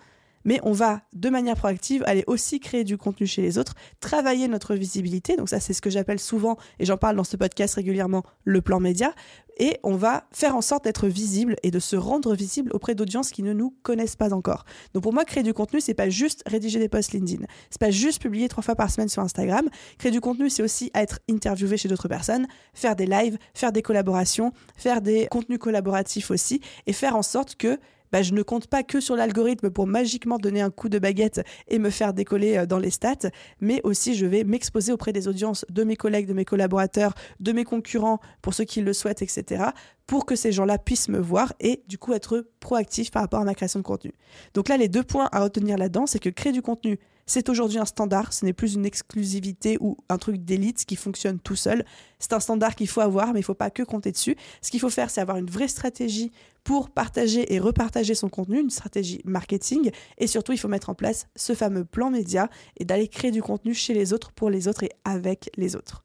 mais 0.47 0.61
on 0.63 0.71
va 0.71 1.01
de 1.13 1.29
manière 1.29 1.57
proactive 1.57 2.03
aller 2.07 2.23
aussi 2.25 2.59
créer 2.59 2.85
du 2.85 2.97
contenu 2.97 3.27
chez 3.27 3.41
les 3.41 3.57
autres, 3.59 3.75
travailler 3.99 4.47
notre 4.47 4.75
visibilité. 4.75 5.35
Donc 5.35 5.49
ça, 5.49 5.59
c'est 5.59 5.73
ce 5.73 5.81
que 5.81 5.89
j'appelle 5.89 6.19
souvent, 6.19 6.57
et 6.79 6.85
j'en 6.85 6.97
parle 6.97 7.17
dans 7.17 7.25
ce 7.25 7.35
podcast 7.35 7.75
régulièrement, 7.75 8.23
le 8.45 8.61
plan 8.61 8.79
média. 8.79 9.13
Et 9.59 9.77
on 9.83 9.95
va 9.95 10.27
faire 10.31 10.55
en 10.55 10.61
sorte 10.61 10.83
d'être 10.83 11.07
visible 11.07 11.55
et 11.63 11.71
de 11.71 11.79
se 11.79 11.95
rendre 11.95 12.33
visible 12.35 12.71
auprès 12.73 12.95
d'audiences 12.95 13.31
qui 13.31 13.43
ne 13.43 13.53
nous 13.53 13.75
connaissent 13.83 14.15
pas 14.15 14.33
encore. 14.33 14.65
Donc 14.93 15.03
pour 15.03 15.13
moi, 15.13 15.25
créer 15.25 15.43
du 15.43 15.53
contenu, 15.53 15.81
c'est 15.81 15.95
pas 15.95 16.09
juste 16.09 16.43
rédiger 16.45 16.79
des 16.79 16.89
posts 16.89 17.11
LinkedIn. 17.11 17.43
C'est 17.69 17.81
pas 17.81 17.91
juste 17.91 18.21
publier 18.21 18.47
trois 18.47 18.63
fois 18.63 18.75
par 18.75 18.89
semaine 18.89 19.09
sur 19.09 19.23
Instagram. 19.23 19.67
Créer 19.97 20.11
du 20.11 20.21
contenu, 20.21 20.49
c'est 20.49 20.63
aussi 20.63 20.91
être 20.93 21.19
interviewé 21.29 21.75
chez 21.75 21.89
d'autres 21.89 22.07
personnes, 22.07 22.47
faire 22.73 22.95
des 22.95 23.07
lives, 23.07 23.37
faire 23.53 23.71
des 23.71 23.81
collaborations, 23.81 24.53
faire 24.77 25.01
des 25.01 25.27
contenus 25.29 25.59
collaboratifs 25.59 26.31
aussi, 26.31 26.61
et 26.85 26.93
faire 26.93 27.15
en 27.15 27.23
sorte 27.23 27.55
que 27.55 27.79
bah, 28.11 28.21
je 28.21 28.33
ne 28.33 28.41
compte 28.41 28.67
pas 28.67 28.83
que 28.83 28.99
sur 28.99 29.15
l'algorithme 29.15 29.69
pour 29.69 29.87
magiquement 29.87 30.37
donner 30.37 30.61
un 30.61 30.69
coup 30.69 30.89
de 30.89 30.99
baguette 30.99 31.41
et 31.67 31.79
me 31.79 31.89
faire 31.89 32.13
décoller 32.13 32.57
euh, 32.57 32.65
dans 32.65 32.79
les 32.79 32.89
stats, 32.89 33.29
mais 33.59 33.81
aussi 33.83 34.15
je 34.15 34.25
vais 34.25 34.43
m'exposer 34.43 34.91
auprès 34.91 35.13
des 35.13 35.27
audiences 35.27 35.65
de 35.69 35.83
mes 35.83 35.95
collègues, 35.95 36.27
de 36.27 36.33
mes 36.33 36.45
collaborateurs, 36.45 37.13
de 37.39 37.51
mes 37.51 37.63
concurrents, 37.63 38.19
pour 38.41 38.53
ceux 38.53 38.65
qui 38.65 38.81
le 38.81 38.93
souhaitent, 38.93 39.21
etc., 39.21 39.65
pour 40.05 40.25
que 40.25 40.35
ces 40.35 40.51
gens-là 40.51 40.77
puissent 40.77 41.09
me 41.09 41.19
voir 41.19 41.53
et 41.59 41.83
du 41.87 41.97
coup 41.97 42.13
être 42.13 42.47
proactifs 42.59 43.11
par 43.11 43.21
rapport 43.21 43.41
à 43.41 43.43
ma 43.43 43.53
création 43.53 43.79
de 43.79 43.83
contenu. 43.83 44.13
Donc 44.53 44.69
là, 44.69 44.77
les 44.77 44.87
deux 44.87 45.03
points 45.03 45.27
à 45.31 45.41
retenir 45.41 45.77
là-dedans, 45.77 46.05
c'est 46.05 46.19
que 46.19 46.29
créer 46.29 46.53
du 46.53 46.61
contenu, 46.61 46.97
c'est 47.27 47.49
aujourd'hui 47.49 47.77
un 47.77 47.85
standard, 47.85 48.31
ce 48.31 48.45
n'est 48.45 48.53
plus 48.53 48.73
une 48.73 48.85
exclusivité 48.85 49.77
ou 49.81 49.97
un 50.07 50.17
truc 50.17 50.37
d'élite 50.37 50.85
qui 50.85 50.95
fonctionne 50.95 51.39
tout 51.39 51.57
seul. 51.57 51.85
C'est 52.19 52.33
un 52.33 52.39
standard 52.39 52.73
qu'il 52.75 52.87
faut 52.87 53.01
avoir, 53.01 53.27
mais 53.27 53.39
il 53.39 53.43
ne 53.43 53.45
faut 53.45 53.53
pas 53.53 53.69
que 53.69 53.83
compter 53.83 54.13
dessus. 54.13 54.37
Ce 54.61 54.71
qu'il 54.71 54.79
faut 54.79 54.89
faire, 54.89 55.09
c'est 55.09 55.19
avoir 55.21 55.37
une 55.37 55.49
vraie 55.49 55.67
stratégie 55.67 56.31
pour 56.63 56.89
partager 56.89 57.53
et 57.53 57.59
repartager 57.59 58.15
son 58.15 58.29
contenu, 58.29 58.61
une 58.61 58.69
stratégie 58.69 59.21
marketing. 59.25 59.91
Et 60.17 60.27
surtout, 60.27 60.53
il 60.53 60.57
faut 60.57 60.69
mettre 60.69 60.89
en 60.89 60.95
place 60.95 61.27
ce 61.35 61.53
fameux 61.53 61.83
plan 61.83 62.09
média 62.09 62.49
et 62.77 62.85
d'aller 62.85 63.09
créer 63.09 63.31
du 63.31 63.43
contenu 63.43 63.73
chez 63.73 63.93
les 63.93 64.13
autres, 64.13 64.31
pour 64.31 64.49
les 64.49 64.69
autres 64.69 64.83
et 64.83 64.91
avec 65.03 65.49
les 65.57 65.75
autres. 65.75 66.03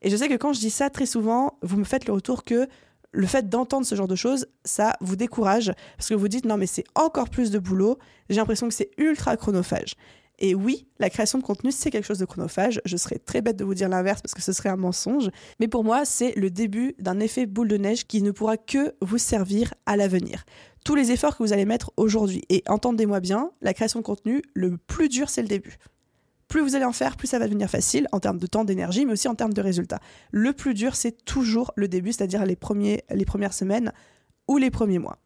Et 0.00 0.10
je 0.10 0.16
sais 0.16 0.28
que 0.28 0.34
quand 0.34 0.54
je 0.54 0.60
dis 0.60 0.70
ça, 0.70 0.88
très 0.88 1.06
souvent, 1.06 1.58
vous 1.62 1.76
me 1.76 1.84
faites 1.84 2.06
le 2.06 2.14
retour 2.14 2.42
que 2.42 2.68
le 3.12 3.26
fait 3.26 3.48
d'entendre 3.48 3.86
ce 3.86 3.94
genre 3.94 4.08
de 4.08 4.16
choses, 4.16 4.46
ça 4.64 4.96
vous 5.00 5.16
décourage 5.16 5.72
parce 5.96 6.08
que 6.08 6.14
vous 6.14 6.26
dites 6.26 6.44
non 6.44 6.56
mais 6.56 6.66
c'est 6.66 6.84
encore 6.96 7.30
plus 7.30 7.52
de 7.52 7.60
boulot, 7.60 7.96
j'ai 8.28 8.36
l'impression 8.36 8.68
que 8.68 8.74
c'est 8.74 8.90
ultra 8.98 9.36
chronophage. 9.36 9.94
Et 10.38 10.54
oui, 10.54 10.88
la 10.98 11.10
création 11.10 11.38
de 11.38 11.44
contenu, 11.44 11.70
c'est 11.70 11.90
quelque 11.90 12.06
chose 12.06 12.18
de 12.18 12.24
chronophage. 12.24 12.80
Je 12.84 12.96
serais 12.96 13.18
très 13.18 13.40
bête 13.40 13.56
de 13.56 13.64
vous 13.64 13.74
dire 13.74 13.88
l'inverse 13.88 14.20
parce 14.20 14.34
que 14.34 14.42
ce 14.42 14.52
serait 14.52 14.68
un 14.68 14.76
mensonge. 14.76 15.30
Mais 15.60 15.68
pour 15.68 15.84
moi, 15.84 16.04
c'est 16.04 16.34
le 16.36 16.50
début 16.50 16.94
d'un 16.98 17.20
effet 17.20 17.46
boule 17.46 17.68
de 17.68 17.76
neige 17.76 18.06
qui 18.06 18.20
ne 18.20 18.32
pourra 18.32 18.56
que 18.56 18.94
vous 19.00 19.18
servir 19.18 19.74
à 19.86 19.96
l'avenir. 19.96 20.44
Tous 20.84 20.96
les 20.96 21.12
efforts 21.12 21.36
que 21.36 21.42
vous 21.42 21.52
allez 21.52 21.64
mettre 21.64 21.92
aujourd'hui, 21.96 22.42
et 22.50 22.62
entendez-moi 22.68 23.20
bien, 23.20 23.50
la 23.62 23.74
création 23.74 24.00
de 24.00 24.04
contenu, 24.04 24.42
le 24.54 24.76
plus 24.76 25.08
dur, 25.08 25.30
c'est 25.30 25.42
le 25.42 25.48
début. 25.48 25.78
Plus 26.48 26.60
vous 26.60 26.74
allez 26.74 26.84
en 26.84 26.92
faire, 26.92 27.16
plus 27.16 27.28
ça 27.28 27.38
va 27.38 27.46
devenir 27.46 27.70
facile 27.70 28.06
en 28.12 28.20
termes 28.20 28.38
de 28.38 28.46
temps, 28.46 28.64
d'énergie, 28.64 29.06
mais 29.06 29.12
aussi 29.12 29.28
en 29.28 29.34
termes 29.34 29.54
de 29.54 29.62
résultats. 29.62 30.00
Le 30.30 30.52
plus 30.52 30.74
dur, 30.74 30.94
c'est 30.94 31.24
toujours 31.24 31.72
le 31.76 31.88
début, 31.88 32.12
c'est-à-dire 32.12 32.44
les, 32.44 32.58
les 33.10 33.24
premières 33.24 33.54
semaines 33.54 33.92
ou 34.46 34.58
les 34.58 34.70
premiers 34.70 34.98
mois. 34.98 35.18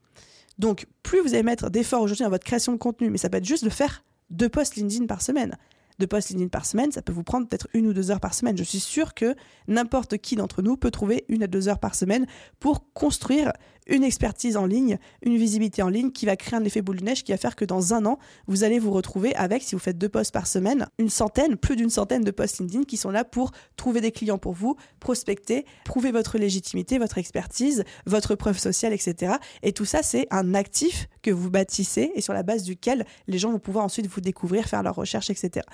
Donc, 0.58 0.86
plus 1.02 1.20
vous 1.20 1.34
allez 1.34 1.42
mettre 1.42 1.70
d'efforts 1.70 2.02
aujourd'hui 2.02 2.24
dans 2.24 2.30
votre 2.30 2.44
création 2.44 2.72
de 2.72 2.78
contenu, 2.78 3.10
mais 3.10 3.18
ça 3.18 3.28
peut 3.30 3.38
être 3.38 3.44
juste 3.44 3.64
de 3.64 3.70
faire 3.70 4.04
deux 4.30 4.49
posts 4.49 4.76
LinkedIn 4.76 5.06
par 5.06 5.23
semaine. 5.23 5.56
Deux 5.99 6.06
posts 6.06 6.30
LinkedIn 6.30 6.49
par 6.49 6.64
semaine, 6.64 6.92
ça 6.92 7.02
peut 7.02 7.12
vous 7.12 7.25
prendre 7.25 7.49
peut-être 7.49 7.68
une 7.75 7.87
ou 7.88 7.92
deux 7.92 8.11
heures 8.11 8.20
par 8.20 8.35
semaine. 8.35 8.56
Je 8.56 8.62
suis 8.62 8.78
sûre 8.78 9.14
que 9.14 9.35
n'importe 9.66 10.18
qui 10.18 10.37
d'entre 10.37 10.62
nous 10.62 10.76
peut 10.76 10.92
trouver 10.92 11.25
une 11.28 11.42
à 11.42 11.49
deux 11.49 11.68
heures 11.68 11.80
par 11.80 11.97
semaine 11.97 12.26
pour 12.61 12.92
construire 12.92 13.52
une 13.88 14.04
expertise 14.04 14.57
en 14.57 14.66
ligne, 14.66 14.99
une 15.23 15.37
visibilité 15.37 15.83
en 15.83 15.88
ligne 15.88 16.12
qui 16.12 16.26
va 16.26 16.37
créer 16.37 16.59
un 16.59 16.64
effet 16.64 16.83
boule 16.83 16.99
de 16.99 17.04
neige 17.04 17.25
qui 17.25 17.33
va 17.33 17.38
faire 17.38 17.57
que 17.57 17.64
dans 17.64 17.95
un 17.95 18.07
an, 18.07 18.18
vous 18.47 18.64
allez 18.64 18.78
vous 18.78 18.90
retrouver 18.90 19.35
avec, 19.35 19.62
si 19.62 19.75
vous 19.75 19.80
faites 19.80 19.99
deux 19.99 20.09
posts 20.09 20.33
par 20.33 20.47
semaine, 20.47 20.87
une 20.99 21.09
centaine, 21.09 21.57
plus 21.57 21.76
d'une 21.76 21.90
centaine 21.90 22.23
de 22.23 22.30
posts 22.30 22.59
LinkedIn 22.61 22.85
qui 22.85 22.97
sont 22.97 23.11
là 23.11 23.25
pour 23.25 23.52
trouver 23.76 24.00
des 24.00 24.12
clients 24.12 24.38
pour 24.38 24.52
vous, 24.52 24.76
prospecter, 25.00 25.64
prouver 25.85 26.12
votre 26.12 26.38
légitimité, 26.38 26.99
votre 26.99 27.18
expertise, 27.18 27.85
votre 28.07 28.35
preuve 28.35 28.59
sociale, 28.59 28.92
etc. 28.92 29.35
Et 29.62 29.73
tout 29.73 29.85
ça, 29.85 30.02
c'est 30.02 30.26
un 30.30 30.54
actif 30.54 31.09
que 31.23 31.30
vous 31.30 31.50
bâtissez 31.50 32.12
et 32.14 32.21
sur 32.21 32.33
la 32.33 32.42
base 32.42 32.62
duquel 32.62 33.07
les 33.26 33.38
gens 33.38 33.50
vont 33.50 33.59
pouvoir 33.59 33.85
ensuite 33.85 34.07
vous 34.07 34.21
découvrir, 34.21 34.66
faire 34.66 34.83
leurs 34.83 34.95
recherches, 34.95 35.30
etc. 35.30 35.64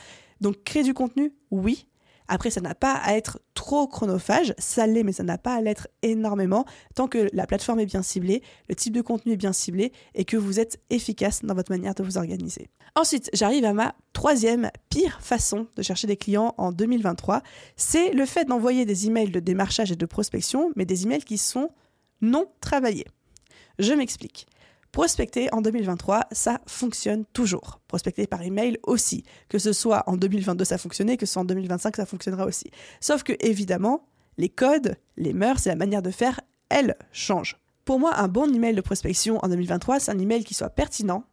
Donc 0.41 0.63
créer 0.65 0.83
du 0.83 0.95
contenu, 0.95 1.33
oui, 1.51 1.87
après, 2.29 2.51
ça 2.51 2.61
n'a 2.61 2.75
pas 2.75 2.95
à 2.95 3.15
être 3.15 3.41
trop 3.55 3.87
chronophage, 3.87 4.55
ça 4.59 4.87
l'est, 4.87 5.03
mais 5.03 5.13
ça 5.13 5.23
n'a 5.23 5.39
pas 5.39 5.55
à 5.55 5.61
l'être 5.61 5.89
énormément, 6.03 6.65
tant 6.95 7.07
que 7.07 7.29
la 7.33 7.47
plateforme 7.47 7.81
est 7.81 7.87
bien 7.87 8.03
ciblée, 8.03 8.43
le 8.69 8.75
type 8.75 8.95
de 8.95 9.03
contenu 9.03 9.33
est 9.33 9.37
bien 9.37 9.53
ciblé 9.53 9.93
et 10.15 10.25
que 10.25 10.37
vous 10.37 10.59
êtes 10.59 10.81
efficace 10.91 11.45
dans 11.45 11.55
votre 11.55 11.71
manière 11.71 11.95
de 11.95 12.03
vous 12.03 12.17
organiser. 12.17 12.69
Ensuite, 12.97 13.29
j'arrive 13.33 13.65
à 13.65 13.73
ma 13.73 13.95
troisième 14.13 14.71
pire 14.89 15.21
façon 15.21 15.67
de 15.77 15.83
chercher 15.83 16.07
des 16.07 16.17
clients 16.17 16.55
en 16.57 16.73
2023, 16.73 17.43
c'est 17.77 18.13
le 18.13 18.25
fait 18.25 18.47
d'envoyer 18.47 18.87
des 18.87 19.07
emails 19.07 19.31
de 19.31 19.41
démarchage 19.41 19.93
et 19.93 19.97
de 19.97 20.07
prospection, 20.07 20.71
mais 20.77 20.87
des 20.87 21.05
emails 21.05 21.25
qui 21.25 21.39
sont 21.39 21.71
non 22.21 22.47
travaillés. 22.61 23.07
Je 23.79 23.93
m'explique. 23.93 24.47
Prospecter 24.95 25.53
en 25.53 25.61
2023, 25.61 26.29
ça 26.31 26.61
fonctionne 26.67 27.25
toujours. 27.33 27.81
Prospecter 27.89 28.29
par 28.29 28.43
email 28.43 28.79
aussi. 28.85 29.25
Que 29.49 29.59
ce 29.59 29.73
soit 29.73 30.05
en 30.07 30.17
2022, 30.17 30.65
ça 30.65 30.79
fonctionnait, 30.79 31.17
que 31.17 31.27
ce 31.27 31.33
soit 31.33 31.43
en 31.43 31.47
2025, 31.47 31.97
ça 31.97 32.07
fonctionnera 32.07 32.47
aussi. 32.47 32.71
Sauf 33.01 33.25
que, 33.25 33.33
évidemment, 33.41 34.07
les 34.39 34.49
codes, 34.49 34.97
les 35.17 35.33
mœurs 35.33 35.67
et 35.67 35.71
la 35.71 35.75
manière 35.75 36.01
de 36.01 36.13
faire, 36.13 36.41
elles 36.69 36.95
changent. 37.11 37.57
Pour 37.85 37.99
moi, 37.99 38.15
un 38.21 38.29
bon 38.29 38.55
email 38.55 38.77
de 38.77 38.81
prospection 38.83 39.45
en 39.45 39.49
2023, 39.49 39.99
c'est 39.99 40.13
un 40.13 40.19
email 40.21 40.45
qui 40.45 40.55
soit 40.55 40.71
pertinent, 40.71 41.25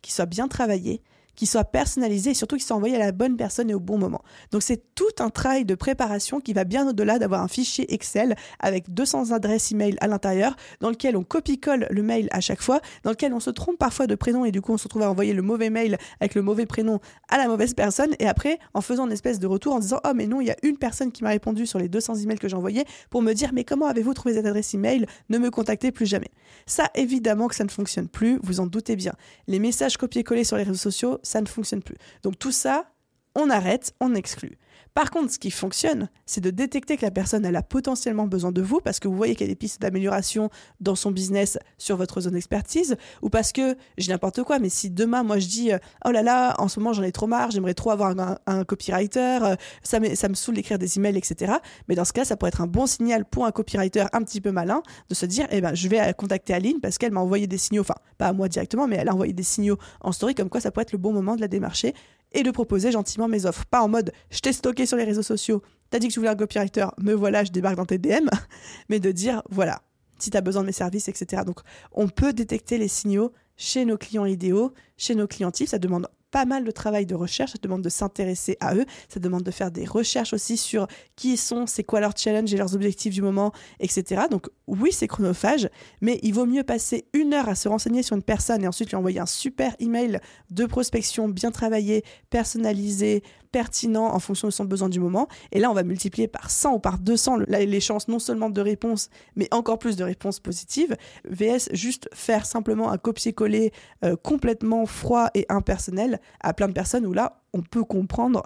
qui 0.00 0.12
soit 0.12 0.26
bien 0.26 0.46
travaillé, 0.46 1.02
qui 1.38 1.46
soit 1.46 1.62
personnalisé 1.62 2.30
et 2.30 2.34
surtout 2.34 2.56
qui 2.56 2.64
soit 2.64 2.74
envoyé 2.74 2.96
à 2.96 2.98
la 2.98 3.12
bonne 3.12 3.36
personne 3.36 3.70
et 3.70 3.74
au 3.74 3.78
bon 3.78 3.96
moment. 3.96 4.22
Donc 4.50 4.64
c'est 4.64 4.92
tout 4.96 5.04
un 5.20 5.30
travail 5.30 5.64
de 5.64 5.76
préparation 5.76 6.40
qui 6.40 6.52
va 6.52 6.64
bien 6.64 6.88
au-delà 6.88 7.20
d'avoir 7.20 7.42
un 7.42 7.48
fichier 7.48 7.94
Excel 7.94 8.34
avec 8.58 8.92
200 8.92 9.30
adresses 9.30 9.70
email 9.70 9.96
à 10.00 10.08
l'intérieur 10.08 10.56
dans 10.80 10.90
lequel 10.90 11.16
on 11.16 11.22
copie-colle 11.22 11.86
le 11.90 12.02
mail 12.02 12.28
à 12.32 12.40
chaque 12.40 12.60
fois, 12.60 12.80
dans 13.04 13.10
lequel 13.10 13.32
on 13.32 13.38
se 13.38 13.50
trompe 13.50 13.78
parfois 13.78 14.08
de 14.08 14.16
prénom 14.16 14.44
et 14.44 14.50
du 14.50 14.60
coup 14.60 14.72
on 14.72 14.78
se 14.78 14.84
retrouve 14.84 15.02
à 15.02 15.10
envoyer 15.10 15.32
le 15.32 15.42
mauvais 15.42 15.70
mail 15.70 15.96
avec 16.20 16.34
le 16.34 16.42
mauvais 16.42 16.66
prénom 16.66 16.98
à 17.28 17.38
la 17.38 17.46
mauvaise 17.46 17.72
personne 17.72 18.16
et 18.18 18.26
après 18.26 18.58
en 18.74 18.80
faisant 18.80 19.06
une 19.06 19.12
espèce 19.12 19.38
de 19.38 19.46
retour 19.46 19.74
en 19.74 19.78
disant 19.78 20.00
oh 20.04 20.14
mais 20.16 20.26
non 20.26 20.40
il 20.40 20.48
y 20.48 20.50
a 20.50 20.56
une 20.64 20.76
personne 20.76 21.12
qui 21.12 21.22
m'a 21.22 21.30
répondu 21.30 21.66
sur 21.66 21.78
les 21.78 21.88
200 21.88 22.16
emails 22.16 22.40
que 22.40 22.48
j'ai 22.48 22.56
envoyés 22.56 22.84
pour 23.10 23.22
me 23.22 23.32
dire 23.32 23.50
mais 23.52 23.62
comment 23.62 23.86
avez-vous 23.86 24.12
trouvé 24.12 24.34
cette 24.34 24.46
adresse 24.46 24.74
email? 24.74 25.06
Ne 25.28 25.38
me 25.38 25.52
contactez 25.52 25.92
plus 25.92 26.06
jamais. 26.06 26.32
Ça 26.66 26.90
évidemment 26.96 27.46
que 27.46 27.54
ça 27.54 27.62
ne 27.62 27.70
fonctionne 27.70 28.08
plus, 28.08 28.40
vous 28.42 28.58
en 28.58 28.66
doutez 28.66 28.96
bien. 28.96 29.12
Les 29.46 29.60
messages 29.60 29.96
copiés-collés 29.98 30.42
sur 30.42 30.56
les 30.56 30.64
réseaux 30.64 30.74
sociaux, 30.74 31.20
ça 31.28 31.40
ne 31.40 31.46
fonctionne 31.46 31.82
plus. 31.82 31.96
Donc 32.22 32.38
tout 32.38 32.52
ça, 32.52 32.90
on 33.38 33.50
arrête, 33.50 33.94
on 34.00 34.14
exclut. 34.14 34.58
Par 34.94 35.12
contre, 35.12 35.32
ce 35.32 35.38
qui 35.38 35.52
fonctionne, 35.52 36.08
c'est 36.26 36.40
de 36.40 36.50
détecter 36.50 36.96
que 36.96 37.04
la 37.04 37.12
personne 37.12 37.44
elle 37.44 37.54
a 37.54 37.62
potentiellement 37.62 38.26
besoin 38.26 38.50
de 38.50 38.60
vous 38.60 38.80
parce 38.80 38.98
que 38.98 39.06
vous 39.06 39.16
voyez 39.16 39.36
qu'il 39.36 39.46
y 39.46 39.50
a 39.50 39.52
des 39.52 39.56
pistes 39.56 39.80
d'amélioration 39.80 40.50
dans 40.80 40.96
son 40.96 41.12
business 41.12 41.56
sur 41.76 41.96
votre 41.96 42.20
zone 42.20 42.32
d'expertise 42.32 42.96
ou 43.22 43.30
parce 43.30 43.52
que 43.52 43.76
j'ai 43.96 44.10
n'importe 44.10 44.42
quoi, 44.42 44.58
mais 44.58 44.68
si 44.68 44.90
demain 44.90 45.22
moi 45.22 45.38
je 45.38 45.46
dis 45.46 45.72
euh, 45.72 45.78
oh 46.04 46.10
là 46.10 46.22
là, 46.22 46.56
en 46.58 46.66
ce 46.66 46.80
moment 46.80 46.92
j'en 46.92 47.04
ai 47.04 47.12
trop 47.12 47.28
marre, 47.28 47.52
j'aimerais 47.52 47.74
trop 47.74 47.92
avoir 47.92 48.12
un, 48.46 48.64
copywriter, 48.64 49.38
euh, 49.42 49.54
ça, 49.84 50.00
me, 50.00 50.34
saoule 50.34 50.56
d'écrire 50.56 50.80
des 50.80 50.98
emails, 50.98 51.16
etc. 51.16 51.52
Mais 51.88 51.94
dans 51.94 52.04
ce 52.04 52.12
cas, 52.12 52.24
ça 52.24 52.36
pourrait 52.36 52.48
être 52.48 52.60
un 52.60 52.66
bon 52.66 52.86
signal 52.86 53.24
pour 53.24 53.46
un 53.46 53.52
copywriter 53.52 54.06
un 54.12 54.22
petit 54.24 54.40
peu 54.40 54.50
malin 54.50 54.82
de 55.08 55.14
se 55.14 55.26
dire 55.26 55.46
eh 55.52 55.60
ben 55.60 55.74
je 55.74 55.86
vais 55.88 56.12
contacter 56.14 56.54
Aline 56.54 56.80
parce 56.80 56.98
qu'elle 56.98 57.12
m'a 57.12 57.20
envoyé 57.20 57.46
des 57.46 57.58
signaux, 57.58 57.82
enfin 57.82 57.94
pas 58.16 58.26
à 58.26 58.32
moi 58.32 58.48
directement, 58.48 58.88
mais 58.88 58.96
elle 58.96 59.08
a 59.08 59.14
envoyé 59.14 59.32
des 59.32 59.44
signaux 59.44 59.78
en 60.00 60.10
story 60.10 60.34
comme 60.34 60.48
quoi 60.48 60.60
ça 60.60 60.72
pourrait 60.72 60.82
être 60.82 60.92
le 60.92 60.98
bon 60.98 61.12
moment 61.12 61.36
de 61.36 61.40
la 61.40 61.48
démarcher 61.48 61.94
et 62.32 62.42
de 62.42 62.50
proposer 62.50 62.92
gentiment 62.92 63.28
mes 63.28 63.46
offres. 63.46 63.64
Pas 63.66 63.82
en 63.82 63.88
mode 63.88 64.12
je 64.30 64.40
t'ai 64.40 64.52
stocké 64.52 64.86
sur 64.86 64.96
les 64.96 65.04
réseaux 65.04 65.22
sociaux, 65.22 65.62
t'as 65.90 65.98
dit 65.98 66.08
que 66.08 66.12
tu 66.12 66.18
voulais 66.18 66.30
un 66.30 66.36
copywriter, 66.36 66.86
me 66.98 67.12
voilà, 67.12 67.44
je 67.44 67.52
débarque 67.52 67.76
dans 67.76 67.86
tes 67.86 67.98
DM, 67.98 68.28
mais 68.88 69.00
de 69.00 69.12
dire 69.12 69.42
voilà, 69.50 69.82
si 70.18 70.30
t'as 70.30 70.40
besoin 70.40 70.62
de 70.62 70.66
mes 70.66 70.72
services, 70.72 71.08
etc. 71.08 71.42
Donc 71.44 71.60
on 71.92 72.08
peut 72.08 72.32
détecter 72.32 72.78
les 72.78 72.88
signaux 72.88 73.32
chez 73.56 73.84
nos 73.84 73.98
clients 73.98 74.26
idéaux, 74.26 74.72
chez 74.96 75.14
nos 75.14 75.26
clients 75.26 75.50
ça 75.52 75.78
demande 75.78 76.08
pas 76.30 76.44
mal 76.44 76.64
de 76.64 76.70
travail 76.70 77.06
de 77.06 77.14
recherche, 77.14 77.52
ça 77.52 77.58
demande 77.60 77.82
de 77.82 77.88
s'intéresser 77.88 78.56
à 78.60 78.74
eux, 78.74 78.84
ça 79.08 79.20
demande 79.20 79.42
de 79.42 79.50
faire 79.50 79.70
des 79.70 79.84
recherches 79.84 80.32
aussi 80.32 80.56
sur 80.56 80.86
qui 81.16 81.34
ils 81.34 81.38
sont, 81.38 81.66
c'est 81.66 81.84
quoi 81.84 82.00
leur 82.00 82.16
challenge 82.16 82.52
et 82.52 82.56
leurs 82.56 82.74
objectifs 82.74 83.14
du 83.14 83.22
moment, 83.22 83.52
etc. 83.80 84.22
Donc 84.30 84.48
oui, 84.66 84.90
c'est 84.92 85.08
chronophage, 85.08 85.68
mais 86.00 86.18
il 86.22 86.34
vaut 86.34 86.46
mieux 86.46 86.64
passer 86.64 87.06
une 87.12 87.34
heure 87.34 87.48
à 87.48 87.54
se 87.54 87.68
renseigner 87.68 88.02
sur 88.02 88.16
une 88.16 88.22
personne 88.22 88.62
et 88.62 88.68
ensuite 88.68 88.90
lui 88.90 88.96
envoyer 88.96 89.20
un 89.20 89.26
super 89.26 89.74
email 89.78 90.20
de 90.50 90.66
prospection 90.66 91.28
bien 91.28 91.50
travaillé, 91.50 92.04
personnalisé, 92.30 93.22
pertinent 93.50 94.06
en 94.14 94.18
fonction 94.18 94.48
de 94.48 94.52
son 94.52 94.64
besoin 94.64 94.88
du 94.88 95.00
moment. 95.00 95.28
Et 95.52 95.58
là, 95.58 95.70
on 95.70 95.74
va 95.74 95.82
multiplier 95.82 96.28
par 96.28 96.50
100 96.50 96.74
ou 96.74 96.78
par 96.78 96.98
200 96.98 97.38
les 97.48 97.80
chances 97.80 98.08
non 98.08 98.18
seulement 98.18 98.50
de 98.50 98.60
réponses, 98.60 99.08
mais 99.36 99.48
encore 99.52 99.78
plus 99.78 99.96
de 99.96 100.04
réponses 100.04 100.40
positives. 100.40 100.96
VS, 101.24 101.70
juste 101.72 102.08
faire 102.12 102.46
simplement 102.46 102.90
un 102.90 102.98
copier-coller 102.98 103.72
euh, 104.04 104.16
complètement 104.16 104.86
froid 104.86 105.30
et 105.34 105.46
impersonnel 105.48 106.17
à 106.40 106.54
plein 106.54 106.68
de 106.68 106.72
personnes 106.72 107.06
où 107.06 107.12
là, 107.12 107.40
on 107.52 107.62
peut 107.62 107.84
comprendre 107.84 108.42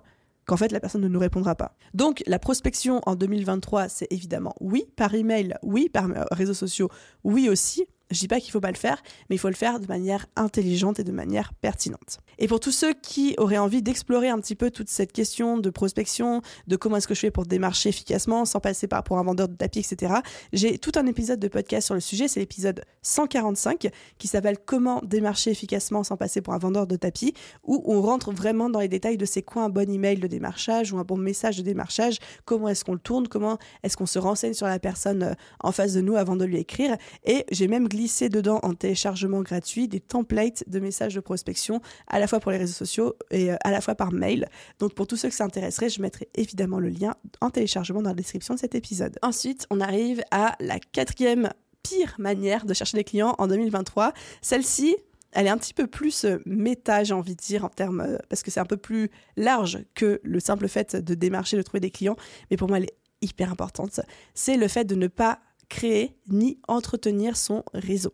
qu'en 0.47 0.57
fait 0.57 0.73
la 0.73 0.81
personne 0.81 1.02
ne 1.02 1.09
nous 1.09 1.21
répondra 1.21 1.55
pas. 1.55 1.76
Donc 1.95 2.23
la 2.26 2.38
prospection 2.38 3.00
en 3.07 3.14
2023, 3.14 3.88
c'est 3.88 4.09
évidemment 4.11 4.55
oui, 4.61 4.85
par 4.97 5.14
email, 5.14 5.57
oui, 5.62 5.88
par 5.88 6.11
euh, 6.11 6.25
réseaux 6.31 6.55
sociaux, 6.55 6.88
oui 7.25 7.49
aussi, 7.49 7.87
je 8.12 8.21
dis 8.21 8.28
pas 8.28 8.40
qu'il 8.40 8.50
faut 8.50 8.61
pas 8.61 8.71
le 8.71 8.76
faire, 8.76 9.02
mais 9.28 9.37
il 9.37 9.38
faut 9.38 9.49
le 9.49 9.54
faire 9.54 9.81
de 9.81 9.87
manière 9.87 10.26
intelligente 10.37 10.99
et 11.00 11.04
de 11.04 11.12
manière 11.12 11.52
pertinente. 11.54 12.19
Et 12.38 12.49
pour 12.49 12.61
tous 12.61 12.73
ceux 12.73 12.95
qui 12.95 13.35
auraient 13.38 13.59
envie 13.59 13.83
d'explorer 13.83 14.28
un 14.28 14.38
petit 14.38 14.54
peu 14.54 14.71
toute 14.71 14.88
cette 14.88 15.12
question 15.12 15.59
de 15.59 15.71
prospection, 15.71 16.42
de 16.66 16.76
comment 16.76 16.97
est-ce 16.97 17.09
que 17.09 17.14
je 17.14 17.21
fais 17.21 17.31
pour 17.31 17.47
démarcher 17.47 17.88
efficacement 17.88 18.45
sans 18.45 18.61
passer 18.61 18.87
par 18.87 19.02
pour 19.02 19.19
un 19.19 19.23
vendeur 19.23 19.49
de 19.49 19.54
tapis, 19.54 19.81
etc., 19.81 20.14
j'ai 20.52 20.78
tout 20.78 20.92
un 20.97 21.07
épisode 21.07 21.40
de 21.40 21.49
podcast 21.49 21.87
sur 21.87 21.95
le 21.95 22.00
sujet, 22.00 22.28
c'est 22.28 22.40
l'épisode 22.40 22.85
145 23.02 23.88
qui 24.19 24.28
s'appelle 24.28 24.59
Comment 24.64 25.00
démarcher 25.02 25.50
efficacement 25.50 26.04
sans 26.04 26.16
passer 26.16 26.40
pour 26.40 26.54
un 26.54 26.59
vendeur 26.59 26.87
de 26.87 26.97
tapis, 26.97 27.35
où 27.64 27.83
on 27.87 28.00
rentre 28.02 28.33
vraiment 28.33 28.71
dans 28.71 28.81
les 28.81 28.88
détails 28.88 29.16
de 29.16 29.25
c'est 29.25 29.42
quoi 29.42 29.64
un 29.64 29.69
bon 29.69 29.90
email 29.90 30.19
de 30.19 30.26
démarchage 30.26 30.92
ou 30.92 30.99
un 30.99 31.04
bon 31.04 31.16
message 31.16 31.57
de 31.57 31.62
démarchage, 31.62 32.19
comment 32.45 32.69
est-ce 32.69 32.85
qu'on 32.85 32.95
le 32.95 32.99
tourne, 32.99 33.28
comment 33.28 33.59
est-ce 33.83 33.97
qu'on 33.97 34.07
se 34.07 34.19
renseigne 34.19 34.54
sur 34.54 34.66
la 34.66 34.78
personne 34.78 35.23
euh, 35.23 35.35
en 35.61 35.73
face 35.73 35.92
de 35.92 36.00
nous 36.00 36.16
avant 36.16 36.37
de 36.37 36.45
lui 36.45 36.59
écrire. 36.59 36.97
Et 37.25 37.45
j'ai 37.50 37.69
même 37.69 37.88
glissé 37.88 38.02
glisser 38.03 38.29
dedans 38.29 38.59
en 38.65 38.75
téléchargement 38.75 39.43
gratuit 39.43 39.87
des 39.87 40.01
templates 40.01 40.65
de 40.67 40.81
messages 40.81 41.15
de 41.15 41.21
prospection, 41.21 41.81
à 42.09 42.19
la 42.19 42.27
fois 42.27 42.41
pour 42.41 42.51
les 42.51 42.59
réseaux 42.59 42.73
sociaux 42.73 43.15
et 43.31 43.53
euh, 43.53 43.57
à 43.63 43.71
la 43.71 43.81
fois 43.81 43.95
par 43.95 44.13
mail. 44.13 44.49
Donc 44.81 44.95
pour 44.95 45.07
tous 45.07 45.17
ceux 45.17 45.29
que 45.29 45.35
ça 45.37 45.45
intéresserait, 45.45 45.89
je 45.89 46.03
mettrai 46.03 46.29
évidemment 46.35 46.81
le 46.81 46.89
lien 46.89 47.15
en 47.41 47.51
téléchargement 47.51 48.03
dans 48.03 48.11
la 48.11 48.17
description 48.17 48.55
de 48.55 48.59
cet 48.59 48.75
épisode. 48.75 49.17
Ensuite, 49.23 49.67
on 49.71 49.81
arrive 49.81 50.21
à 50.33 50.57
la 50.59 50.81
quatrième 50.81 51.51
pire 51.85 52.17
manière 52.19 52.67
de 52.67 52.75
chercher 52.75 52.97
des 52.97 53.05
clients 53.05 53.37
en 53.39 53.47
2023. 53.47 54.13
Celle-ci, 54.41 54.97
elle 55.31 55.47
est 55.47 55.51
un 55.51 55.59
petit 55.59 55.75
peu 55.75 55.87
plus 55.87 56.25
euh, 56.25 56.39
méta, 56.45 57.05
j'ai 57.05 57.15
envie 57.15 57.37
de 57.37 57.41
dire, 57.41 57.65
en 57.65 57.69
termes, 57.69 58.01
euh, 58.01 58.19
parce 58.29 58.43
que 58.43 58.51
c'est 58.51 58.61
un 58.61 58.67
peu 58.67 58.77
plus 58.77 59.11
large 59.37 59.85
que 59.95 60.21
le 60.25 60.41
simple 60.41 60.67
fait 60.67 60.97
de 60.97 61.15
démarcher, 61.15 61.57
de 61.57 61.63
trouver 61.63 61.81
des 61.81 61.93
clients. 61.93 62.17
Mais 62.51 62.57
pour 62.57 62.67
moi, 62.69 62.79
elle 62.79 62.85
est 62.85 62.97
hyper 63.21 63.53
importante. 63.53 64.01
C'est 64.35 64.57
le 64.57 64.67
fait 64.67 64.85
de 64.85 64.97
ne 64.97 65.07
pas 65.07 65.39
créer 65.73 66.14
ni 66.29 66.59
entretenir 66.69 67.37
son 67.37 67.64
réseau. 67.73 68.12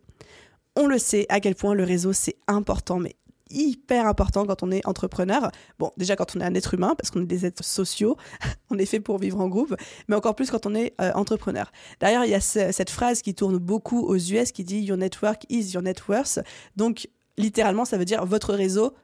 On 0.76 0.86
le 0.86 0.98
sait 0.98 1.26
à 1.28 1.40
quel 1.40 1.56
point 1.56 1.74
le 1.74 1.82
réseau 1.82 2.12
c'est 2.12 2.36
important, 2.46 3.00
mais 3.00 3.16
hyper 3.50 4.06
important 4.06 4.46
quand 4.46 4.62
on 4.62 4.70
est 4.70 4.86
entrepreneur. 4.86 5.50
Bon, 5.80 5.90
déjà 5.96 6.14
quand 6.14 6.36
on 6.36 6.40
est 6.40 6.44
un 6.44 6.54
être 6.54 6.74
humain, 6.74 6.94
parce 6.96 7.10
qu'on 7.10 7.22
est 7.22 7.26
des 7.26 7.44
êtres 7.46 7.64
sociaux, 7.64 8.16
on 8.70 8.78
est 8.78 8.86
fait 8.86 9.00
pour 9.00 9.18
vivre 9.18 9.40
en 9.40 9.48
groupe, 9.48 9.74
mais 10.06 10.14
encore 10.14 10.36
plus 10.36 10.50
quand 10.50 10.66
on 10.66 10.74
est 10.76 10.94
euh, 11.00 11.10
entrepreneur. 11.14 11.72
D'ailleurs, 11.98 12.24
il 12.24 12.30
y 12.30 12.34
a 12.34 12.40
cette 12.40 12.90
phrase 12.90 13.22
qui 13.22 13.34
tourne 13.34 13.58
beaucoup 13.58 14.06
aux 14.06 14.16
US 14.16 14.52
qui 14.52 14.62
dit 14.62 14.78
Your 14.78 14.96
network 14.96 15.44
is 15.48 15.72
your 15.72 15.82
net 15.82 16.06
worth. 16.06 16.38
Donc, 16.76 17.08
littéralement, 17.36 17.84
ça 17.84 17.98
veut 17.98 18.04
dire 18.04 18.24
votre 18.24 18.54
réseau 18.54 18.94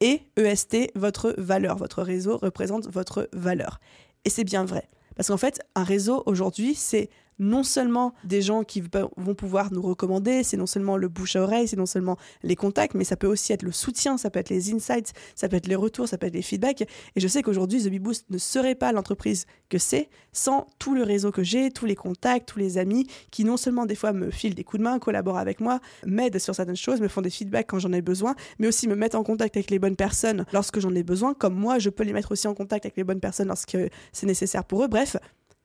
et 0.00 0.22
EST, 0.36 0.92
votre 0.94 1.34
valeur. 1.36 1.76
Votre 1.76 2.02
réseau 2.04 2.38
représente 2.38 2.86
votre 2.86 3.28
valeur. 3.32 3.80
Et 4.24 4.30
c'est 4.30 4.44
bien 4.44 4.64
vrai. 4.64 4.88
Parce 5.16 5.28
qu'en 5.28 5.36
fait, 5.36 5.60
un 5.74 5.84
réseau 5.84 6.22
aujourd'hui, 6.26 6.74
c'est 6.76 7.10
non 7.38 7.62
seulement 7.62 8.14
des 8.24 8.42
gens 8.42 8.64
qui 8.64 8.82
vont 9.16 9.34
pouvoir 9.34 9.72
nous 9.72 9.82
recommander, 9.82 10.42
c'est 10.42 10.56
non 10.56 10.66
seulement 10.66 10.96
le 10.96 11.08
bouche 11.08 11.36
à 11.36 11.42
oreille, 11.42 11.68
c'est 11.68 11.76
non 11.76 11.86
seulement 11.86 12.16
les 12.42 12.56
contacts, 12.56 12.94
mais 12.94 13.04
ça 13.04 13.16
peut 13.16 13.26
aussi 13.26 13.52
être 13.52 13.62
le 13.62 13.72
soutien, 13.72 14.16
ça 14.18 14.30
peut 14.30 14.38
être 14.38 14.50
les 14.50 14.72
insights, 14.72 15.12
ça 15.34 15.48
peut 15.48 15.56
être 15.56 15.66
les 15.66 15.74
retours, 15.74 16.08
ça 16.08 16.18
peut 16.18 16.26
être 16.26 16.34
les 16.34 16.42
feedbacks. 16.42 16.82
Et 16.82 17.20
je 17.20 17.28
sais 17.28 17.42
qu'aujourd'hui, 17.42 17.82
The 17.82 17.90
Boost 18.00 18.26
ne 18.30 18.38
serait 18.38 18.74
pas 18.74 18.92
l'entreprise 18.92 19.46
que 19.68 19.78
c'est 19.78 20.08
sans 20.32 20.66
tout 20.78 20.94
le 20.94 21.02
réseau 21.02 21.30
que 21.30 21.42
j'ai, 21.42 21.70
tous 21.70 21.86
les 21.86 21.94
contacts, 21.94 22.48
tous 22.48 22.58
les 22.58 22.78
amis 22.78 23.06
qui 23.30 23.44
non 23.44 23.56
seulement 23.56 23.86
des 23.86 23.94
fois 23.94 24.12
me 24.12 24.30
filent 24.30 24.54
des 24.54 24.64
coups 24.64 24.78
de 24.78 24.84
main, 24.84 24.98
collaborent 24.98 25.38
avec 25.38 25.60
moi, 25.60 25.80
m'aident 26.06 26.38
sur 26.38 26.54
certaines 26.54 26.76
choses, 26.76 27.00
me 27.00 27.08
font 27.08 27.22
des 27.22 27.30
feedbacks 27.30 27.66
quand 27.68 27.78
j'en 27.78 27.92
ai 27.92 28.02
besoin, 28.02 28.34
mais 28.58 28.68
aussi 28.68 28.88
me 28.88 28.96
mettent 28.96 29.14
en 29.14 29.22
contact 29.22 29.56
avec 29.56 29.70
les 29.70 29.78
bonnes 29.78 29.96
personnes 29.96 30.44
lorsque 30.52 30.80
j'en 30.80 30.94
ai 30.94 31.02
besoin, 31.02 31.34
comme 31.34 31.54
moi, 31.54 31.78
je 31.78 31.90
peux 31.90 32.04
les 32.04 32.12
mettre 32.12 32.32
aussi 32.32 32.48
en 32.48 32.54
contact 32.54 32.84
avec 32.84 32.96
les 32.96 33.04
bonnes 33.04 33.20
personnes 33.20 33.48
lorsque 33.48 33.76
c'est 34.12 34.26
nécessaire 34.26 34.64
pour 34.64 34.84
eux. 34.84 34.88
Bref, 34.88 35.16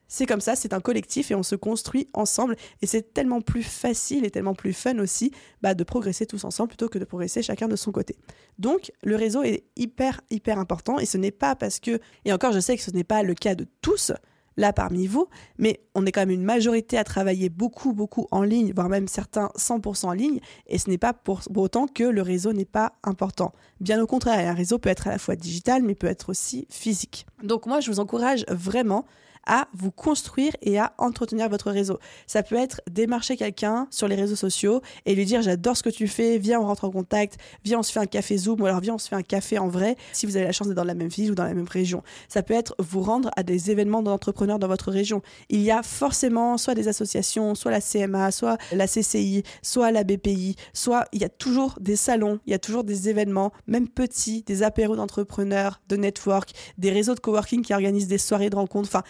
c'est 0.10 0.25
comme 0.25 0.42
ça, 0.42 0.58
c'est 0.58 0.74
un 0.74 0.82
collectif 0.82 1.32
et 1.32 1.36
on 1.36 1.44
se 1.44 1.56
construit 1.56 2.08
ensemble. 2.13 2.58
Et 2.82 2.88
c'est 2.88 3.13
tellement 3.13 3.39
plus 3.39 3.63
facile 3.63 4.25
et 4.25 4.32
tellement 4.32 4.56
plus 4.56 4.74
fun 4.74 4.98
aussi 5.00 5.32
bah, 5.62 5.75
de 5.75 5.84
progresser 5.86 6.25
tous 6.25 6.44
ensemble 6.44 6.70
plutôt 6.70 6.89
que 6.89 7.00
de 7.00 7.06
progresser 7.06 7.42
chacun 7.42 7.70
de 7.70 7.78
son 7.78 7.92
côté. 7.92 8.18
Donc 8.58 8.92
le 9.04 9.16
réseau 9.16 9.44
est 9.44 9.63
hyper, 9.78 10.20
hyper 10.32 10.60
important 10.60 11.00
et 11.00 11.06
ce 11.06 11.18
n'est 11.18 11.32
pas 11.32 11.56
parce 11.56 11.80
que, 11.80 12.00
et 12.25 12.34
encore 12.34 12.51
je 12.51 12.60
sais 12.60 12.75
que 12.75 12.84
ce 12.84 12.92
n'est 12.92 13.06
pas 13.06 13.24
le 13.24 13.36
cas 13.36 13.56
de 13.56 13.68
tous, 13.82 14.12
là 14.58 14.74
parmi 14.74 15.08
vous, 15.08 15.28
mais 15.58 15.80
on 15.96 16.06
est 16.06 16.12
quand 16.12 16.22
même 16.22 16.30
une 16.30 16.44
majorité 16.44 16.98
à 16.98 17.04
travailler 17.04 17.50
beaucoup, 17.50 17.94
beaucoup 17.94 18.28
en 18.32 18.44
ligne, 18.44 18.74
voire 18.74 18.89
même 18.89 19.08
certains 19.08 19.50
100% 19.58 20.08
en 20.08 20.12
ligne, 20.12 20.39
et 20.68 20.78
ce 20.78 20.89
n'est 20.89 20.98
pas 20.98 21.13
pour, 21.13 21.42
autant 21.56 21.88
que 21.88 22.04
le 22.04 22.22
réseau 22.22 22.51
n'est 22.51 22.66
pas 22.66 22.94
important. 23.04 23.54
Bien 23.80 24.01
au 24.01 24.08
contraire, 24.08 24.50
un 24.50 24.54
réseau 24.54 24.78
peut 24.78 24.89
être 24.89 25.08
à 25.08 25.12
la 25.12 25.18
fois 25.18 25.36
digital, 25.36 25.82
mais 25.84 25.96
peut 25.96 26.08
être 26.08 26.30
aussi 26.30 26.68
physique. 26.70 27.25
Donc 27.42 27.66
moi, 27.66 27.80
je 27.80 27.89
vous 27.89 28.00
encourage 28.00 28.46
vraiment 28.50 29.06
à 29.46 29.67
vous 29.74 29.91
construire 29.91 30.53
et 30.62 30.79
à 30.79 30.93
entretenir 30.98 31.50
votre 31.50 31.72
réseau. 31.72 32.00
Ça 32.27 32.43
peut 32.43 32.55
être 32.55 32.81
démarcher 32.89 33.38
quelqu'un 33.38 33.88
sur 33.89 34.08
les 34.08 34.15
réseaux 34.15 34.36
sociaux 34.36 34.81
et 35.05 35.15
lui 35.15 35.25
dire 35.25 35.41
j'adore 35.41 35.77
ce 35.77 35.84
que 35.84 35.89
tu 35.89 36.08
fais, 36.08 36.38
viens 36.38 36.60
on 36.60 36.65
rentre 36.65 36.86
en 36.86 36.91
contact, 36.91 37.38
viens 37.63 37.79
on 37.79 37.84
se 37.84 37.91
fait 37.91 38.00
un 38.00 38.05
café 38.05 38.38
Zoom 38.38 38.62
ou 38.62 38.65
alors 38.65 38.79
viens 38.79 38.96
on 38.96 38.98
se 38.98 39.08
fait 39.08 39.15
un 39.15 39.24
café 39.24 39.58
en 39.58 39.67
vrai 39.67 39.96
si 40.13 40.25
vous 40.25 40.36
avez 40.36 40.46
la 40.46 40.51
chance 40.51 40.67
d'être 40.67 40.77
dans 40.77 40.84
la 40.84 40.93
même 40.93 41.08
ville 41.08 41.31
ou 41.31 41.36
dans 41.36 41.43
la 41.43 41.53
même 41.53 41.67
région. 41.67 42.03
Ça 42.27 42.43
peut 42.43 42.53
être 42.53 42.75
vous 42.79 43.01
rendre 43.01 43.31
à 43.36 43.43
des 43.43 43.72
événements 43.72 44.03
d'entrepreneurs 44.03 44.60
dans 44.60 44.67
votre 44.67 44.91
région. 44.91 45.22
Il 45.50 45.62
y 45.62 45.72
a 45.72 45.84
forcément 45.84 46.58
soit 46.58 46.75
des 46.75 46.88
associations, 46.88 47.55
soit 47.55 47.72
la 47.72 47.81
CMA, 47.81 48.31
soit 48.31 48.58
la 48.72 48.88
CCI, 48.88 49.43
soit 49.62 49.91
la 49.91 50.03
BPI, 50.03 50.55
soit 50.74 51.05
il 51.12 51.22
y 51.22 51.25
a 51.25 51.29
toujours 51.29 51.75
des 51.79 51.96
salons, 51.96 52.39
il 52.46 52.51
y 52.51 52.53
a 52.53 52.60
toujours 52.60 52.84
des 52.84 53.10
événements, 53.10 53.51
même 53.67 53.88
petits, 53.88 54.43
des 54.43 54.63
apéros 54.63 54.96
d'entrepreneurs, 54.96 55.81
de 55.89 55.96
network, 55.96 56.51
des 56.77 56.91
réseaux 56.91 57.15
de 57.15 57.19
coworking 57.19 57.62
qui 57.62 57.74
organisent 57.74 58.08
des 58.08 58.17
soirées 58.17 58.50
de 58.50 58.55
rencontres. 58.55 58.89
Enfin, 58.89 59.03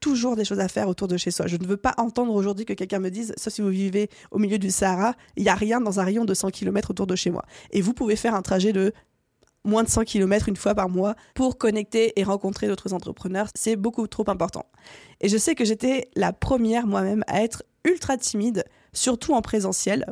toujours 0.00 0.36
des 0.36 0.44
choses 0.44 0.60
à 0.60 0.68
faire 0.68 0.88
autour 0.88 1.08
de 1.08 1.16
chez 1.16 1.30
soi. 1.30 1.46
Je 1.46 1.56
ne 1.56 1.66
veux 1.66 1.76
pas 1.76 1.94
entendre 1.98 2.34
aujourd'hui 2.34 2.64
que 2.64 2.72
quelqu'un 2.72 2.98
me 2.98 3.10
dise, 3.10 3.34
sauf 3.36 3.52
si 3.52 3.62
vous 3.62 3.68
vivez 3.68 4.08
au 4.30 4.38
milieu 4.38 4.58
du 4.58 4.70
Sahara, 4.70 5.14
il 5.36 5.42
n'y 5.42 5.48
a 5.48 5.54
rien 5.54 5.80
dans 5.80 6.00
un 6.00 6.04
rayon 6.04 6.24
de 6.24 6.34
100 6.34 6.50
km 6.50 6.90
autour 6.90 7.06
de 7.06 7.16
chez 7.16 7.30
moi. 7.30 7.44
Et 7.70 7.80
vous 7.80 7.94
pouvez 7.94 8.16
faire 8.16 8.34
un 8.34 8.42
trajet 8.42 8.72
de 8.72 8.92
moins 9.64 9.82
de 9.82 9.88
100 9.88 10.04
km 10.04 10.48
une 10.48 10.56
fois 10.56 10.74
par 10.74 10.88
mois 10.88 11.16
pour 11.34 11.58
connecter 11.58 12.18
et 12.18 12.24
rencontrer 12.24 12.68
d'autres 12.68 12.92
entrepreneurs. 12.92 13.48
C'est 13.54 13.76
beaucoup 13.76 14.06
trop 14.06 14.24
important. 14.28 14.66
Et 15.20 15.28
je 15.28 15.36
sais 15.36 15.54
que 15.54 15.64
j'étais 15.64 16.08
la 16.14 16.32
première 16.32 16.86
moi-même 16.86 17.24
à 17.26 17.42
être 17.42 17.64
ultra 17.84 18.16
timide, 18.16 18.64
surtout 18.92 19.34
en 19.34 19.42
présentiel. 19.42 20.06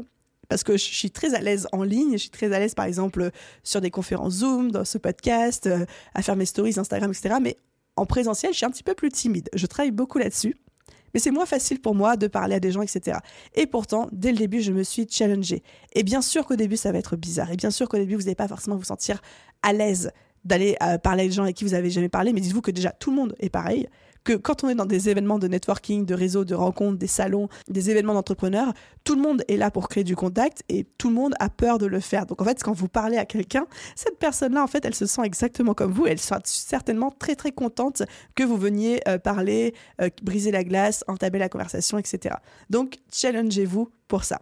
Parce 0.48 0.62
que 0.62 0.76
je 0.76 0.84
suis 0.84 1.10
très 1.10 1.34
à 1.34 1.40
l'aise 1.40 1.68
en 1.72 1.82
ligne, 1.82 2.12
je 2.12 2.18
suis 2.18 2.30
très 2.30 2.52
à 2.52 2.58
l'aise 2.58 2.74
par 2.74 2.84
exemple 2.84 3.30
sur 3.62 3.80
des 3.80 3.90
conférences 3.90 4.34
Zoom, 4.34 4.70
dans 4.70 4.84
ce 4.84 4.98
podcast, 4.98 5.66
euh, 5.66 5.86
à 6.14 6.22
faire 6.22 6.36
mes 6.36 6.44
stories 6.44 6.78
Instagram, 6.78 7.10
etc. 7.10 7.36
Mais 7.40 7.56
en 7.96 8.06
présentiel, 8.06 8.52
je 8.52 8.58
suis 8.58 8.66
un 8.66 8.70
petit 8.70 8.82
peu 8.82 8.94
plus 8.94 9.10
timide. 9.10 9.48
Je 9.54 9.66
travaille 9.66 9.90
beaucoup 9.90 10.18
là-dessus. 10.18 10.56
Mais 11.12 11.20
c'est 11.20 11.30
moins 11.30 11.46
facile 11.46 11.80
pour 11.80 11.94
moi 11.94 12.16
de 12.16 12.26
parler 12.26 12.56
à 12.56 12.60
des 12.60 12.72
gens, 12.72 12.82
etc. 12.82 13.18
Et 13.54 13.66
pourtant, 13.66 14.08
dès 14.10 14.32
le 14.32 14.38
début, 14.38 14.60
je 14.60 14.72
me 14.72 14.82
suis 14.82 15.06
challengée. 15.08 15.62
Et 15.94 16.02
bien 16.02 16.20
sûr 16.20 16.44
qu'au 16.44 16.56
début, 16.56 16.76
ça 16.76 16.90
va 16.90 16.98
être 16.98 17.16
bizarre. 17.16 17.52
Et 17.52 17.56
bien 17.56 17.70
sûr 17.70 17.88
qu'au 17.88 17.98
début, 17.98 18.16
vous 18.16 18.22
n'allez 18.22 18.34
pas 18.34 18.48
forcément 18.48 18.76
vous 18.76 18.84
sentir 18.84 19.22
à 19.62 19.72
l'aise 19.72 20.10
d'aller 20.44 20.76
euh, 20.82 20.98
parler 20.98 21.22
à 21.22 21.26
des 21.26 21.32
gens 21.32 21.44
avec 21.44 21.56
qui 21.56 21.64
vous 21.64 21.74
avez 21.74 21.88
jamais 21.88 22.08
parlé. 22.08 22.32
Mais 22.32 22.40
dites-vous 22.40 22.62
que 22.62 22.72
déjà, 22.72 22.90
tout 22.90 23.10
le 23.10 23.16
monde 23.16 23.34
est 23.38 23.48
pareil 23.48 23.88
que 24.24 24.32
quand 24.32 24.64
on 24.64 24.68
est 24.68 24.74
dans 24.74 24.86
des 24.86 25.08
événements 25.08 25.38
de 25.38 25.48
networking, 25.48 26.06
de 26.06 26.14
réseaux, 26.14 26.44
de 26.44 26.54
rencontres, 26.54 26.98
des 26.98 27.06
salons, 27.06 27.48
des 27.68 27.90
événements 27.90 28.14
d'entrepreneurs, 28.14 28.72
tout 29.04 29.14
le 29.14 29.22
monde 29.22 29.44
est 29.48 29.56
là 29.56 29.70
pour 29.70 29.88
créer 29.88 30.04
du 30.04 30.16
contact 30.16 30.62
et 30.68 30.84
tout 30.98 31.08
le 31.08 31.14
monde 31.14 31.34
a 31.40 31.50
peur 31.50 31.78
de 31.78 31.86
le 31.86 32.00
faire. 32.00 32.26
Donc 32.26 32.40
en 32.40 32.44
fait, 32.44 32.62
quand 32.62 32.72
vous 32.72 32.88
parlez 32.88 33.18
à 33.18 33.26
quelqu'un, 33.26 33.66
cette 33.94 34.18
personne-là, 34.18 34.62
en 34.62 34.66
fait, 34.66 34.84
elle 34.84 34.94
se 34.94 35.06
sent 35.06 35.22
exactement 35.24 35.74
comme 35.74 35.92
vous. 35.92 36.06
Elle 36.06 36.18
sera 36.18 36.40
certainement 36.44 37.10
très 37.10 37.36
très 37.36 37.52
contente 37.52 38.02
que 38.34 38.42
vous 38.42 38.56
veniez 38.56 39.00
euh, 39.08 39.18
parler, 39.18 39.74
euh, 40.00 40.08
briser 40.22 40.50
la 40.50 40.64
glace, 40.64 41.04
entamer 41.06 41.38
la 41.38 41.48
conversation, 41.48 41.98
etc. 41.98 42.36
Donc 42.70 42.98
challengez-vous 43.12 43.90
pour 44.08 44.24
ça. 44.24 44.40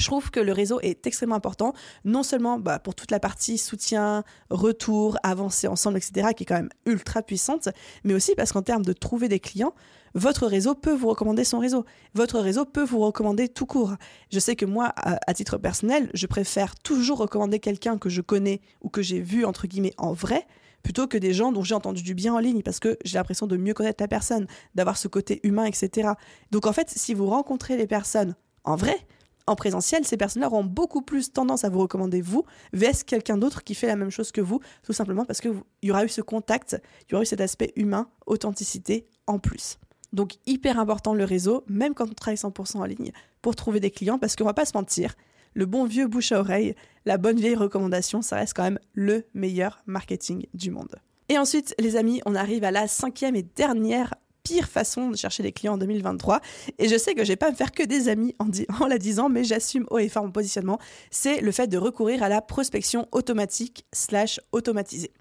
Je 0.00 0.06
trouve 0.06 0.30
que 0.30 0.40
le 0.40 0.52
réseau 0.52 0.80
est 0.80 1.06
extrêmement 1.06 1.34
important, 1.34 1.74
non 2.06 2.22
seulement 2.22 2.58
bah, 2.58 2.78
pour 2.78 2.94
toute 2.94 3.10
la 3.10 3.20
partie 3.20 3.58
soutien, 3.58 4.24
retour, 4.48 5.18
avancer 5.22 5.68
ensemble, 5.68 5.98
etc., 5.98 6.28
qui 6.34 6.44
est 6.44 6.46
quand 6.46 6.54
même 6.54 6.70
ultra 6.86 7.22
puissante, 7.22 7.68
mais 8.02 8.14
aussi 8.14 8.34
parce 8.34 8.52
qu'en 8.52 8.62
termes 8.62 8.84
de 8.84 8.94
trouver 8.94 9.28
des 9.28 9.40
clients, 9.40 9.74
votre 10.14 10.46
réseau 10.46 10.74
peut 10.74 10.94
vous 10.94 11.08
recommander 11.08 11.44
son 11.44 11.58
réseau. 11.58 11.84
Votre 12.14 12.40
réseau 12.40 12.64
peut 12.64 12.82
vous 12.82 13.00
recommander 13.00 13.48
tout 13.48 13.66
court. 13.66 13.94
Je 14.32 14.38
sais 14.38 14.56
que 14.56 14.64
moi, 14.64 14.92
à, 14.96 15.34
titre 15.34 15.58
personnel, 15.58 16.10
je 16.14 16.26
préfère 16.26 16.76
toujours 16.76 17.18
recommander 17.18 17.60
quelqu'un 17.60 17.98
que 17.98 18.08
je 18.08 18.22
connais 18.22 18.62
ou 18.80 18.88
que 18.88 19.02
j'ai 19.02 19.20
vu, 19.20 19.44
entre 19.44 19.66
guillemets, 19.66 19.94
en 19.98 20.14
vrai, 20.14 20.46
plutôt 20.82 21.06
que 21.08 21.18
des 21.18 21.34
gens 21.34 21.52
dont 21.52 21.62
j'ai 21.62 21.74
entendu 21.74 22.02
du 22.02 22.14
bien 22.14 22.32
en 22.34 22.38
ligne, 22.38 22.62
parce 22.62 22.80
que 22.80 22.96
j'ai 23.04 23.18
l'impression 23.18 23.46
de 23.46 23.58
mieux 23.58 23.74
connaître 23.74 24.02
la 24.02 24.08
personne, 24.08 24.46
d'avoir 24.74 24.96
ce 24.96 25.08
côté 25.08 25.40
humain, 25.42 25.66
etc. 25.66 26.12
Donc 26.50 26.66
en 26.66 26.72
fait, 26.72 26.88
si 26.88 27.12
vous 27.12 27.26
rencontrez 27.26 27.76
les 27.76 27.86
personnes 27.86 28.34
en 28.64 28.76
vrai, 28.76 28.96
en 29.50 29.56
présentiel, 29.56 30.04
ces 30.04 30.16
personnes-là 30.16 30.48
auront 30.48 30.64
beaucoup 30.64 31.02
plus 31.02 31.32
tendance 31.32 31.64
à 31.64 31.68
vous 31.68 31.80
recommander 31.80 32.20
vous, 32.20 32.44
vs 32.72 33.04
quelqu'un 33.04 33.36
d'autre 33.36 33.64
qui 33.64 33.74
fait 33.74 33.86
la 33.86 33.96
même 33.96 34.10
chose 34.10 34.32
que 34.32 34.40
vous, 34.40 34.60
tout 34.82 34.92
simplement 34.92 35.24
parce 35.24 35.40
qu'il 35.40 35.54
y 35.82 35.90
aura 35.90 36.04
eu 36.04 36.08
ce 36.08 36.22
contact, 36.22 36.80
il 37.08 37.12
y 37.12 37.14
aura 37.14 37.22
eu 37.22 37.26
cet 37.26 37.40
aspect 37.40 37.72
humain, 37.76 38.08
authenticité 38.26 39.06
en 39.26 39.38
plus. 39.38 39.78
Donc 40.12 40.34
hyper 40.46 40.78
important 40.78 41.14
le 41.14 41.24
réseau, 41.24 41.64
même 41.68 41.94
quand 41.94 42.08
on 42.08 42.14
travaille 42.14 42.36
100% 42.36 42.78
en 42.78 42.84
ligne, 42.84 43.12
pour 43.42 43.56
trouver 43.56 43.80
des 43.80 43.90
clients, 43.90 44.18
parce 44.18 44.36
qu'on 44.36 44.44
va 44.44 44.54
pas 44.54 44.64
se 44.64 44.76
mentir, 44.76 45.14
le 45.54 45.66
bon 45.66 45.84
vieux 45.84 46.06
bouche 46.06 46.32
à 46.32 46.40
oreille, 46.40 46.74
la 47.04 47.18
bonne 47.18 47.36
vieille 47.36 47.56
recommandation, 47.56 48.22
ça 48.22 48.36
reste 48.36 48.54
quand 48.54 48.62
même 48.62 48.78
le 48.92 49.24
meilleur 49.34 49.82
marketing 49.86 50.46
du 50.54 50.70
monde. 50.70 50.96
Et 51.28 51.38
ensuite, 51.38 51.74
les 51.78 51.96
amis, 51.96 52.20
on 52.26 52.34
arrive 52.34 52.64
à 52.64 52.70
la 52.70 52.88
cinquième 52.88 53.36
et 53.36 53.42
dernière 53.42 54.14
pire 54.50 54.68
façon 54.68 55.10
de 55.10 55.16
chercher 55.16 55.44
des 55.44 55.52
clients 55.52 55.74
en 55.74 55.78
2023. 55.78 56.40
Et 56.78 56.88
je 56.88 56.98
sais 56.98 57.14
que 57.14 57.22
je 57.22 57.28
vais 57.28 57.36
pas 57.36 57.50
me 57.50 57.56
faire 57.56 57.70
que 57.70 57.84
des 57.84 58.08
amis 58.08 58.34
en, 58.40 58.48
en 58.80 58.86
la 58.86 58.98
disant, 58.98 59.28
mais 59.28 59.44
j'assume 59.44 59.86
haut 59.90 59.98
et 59.98 60.08
fort 60.08 60.24
mon 60.24 60.32
positionnement. 60.32 60.80
C'est 61.10 61.40
le 61.40 61.52
fait 61.52 61.68
de 61.68 61.78
recourir 61.78 62.24
à 62.24 62.28
la 62.28 62.42
prospection 62.42 63.06
automatique 63.12 63.86
slash 63.92 64.40
automatisée. 64.52 65.12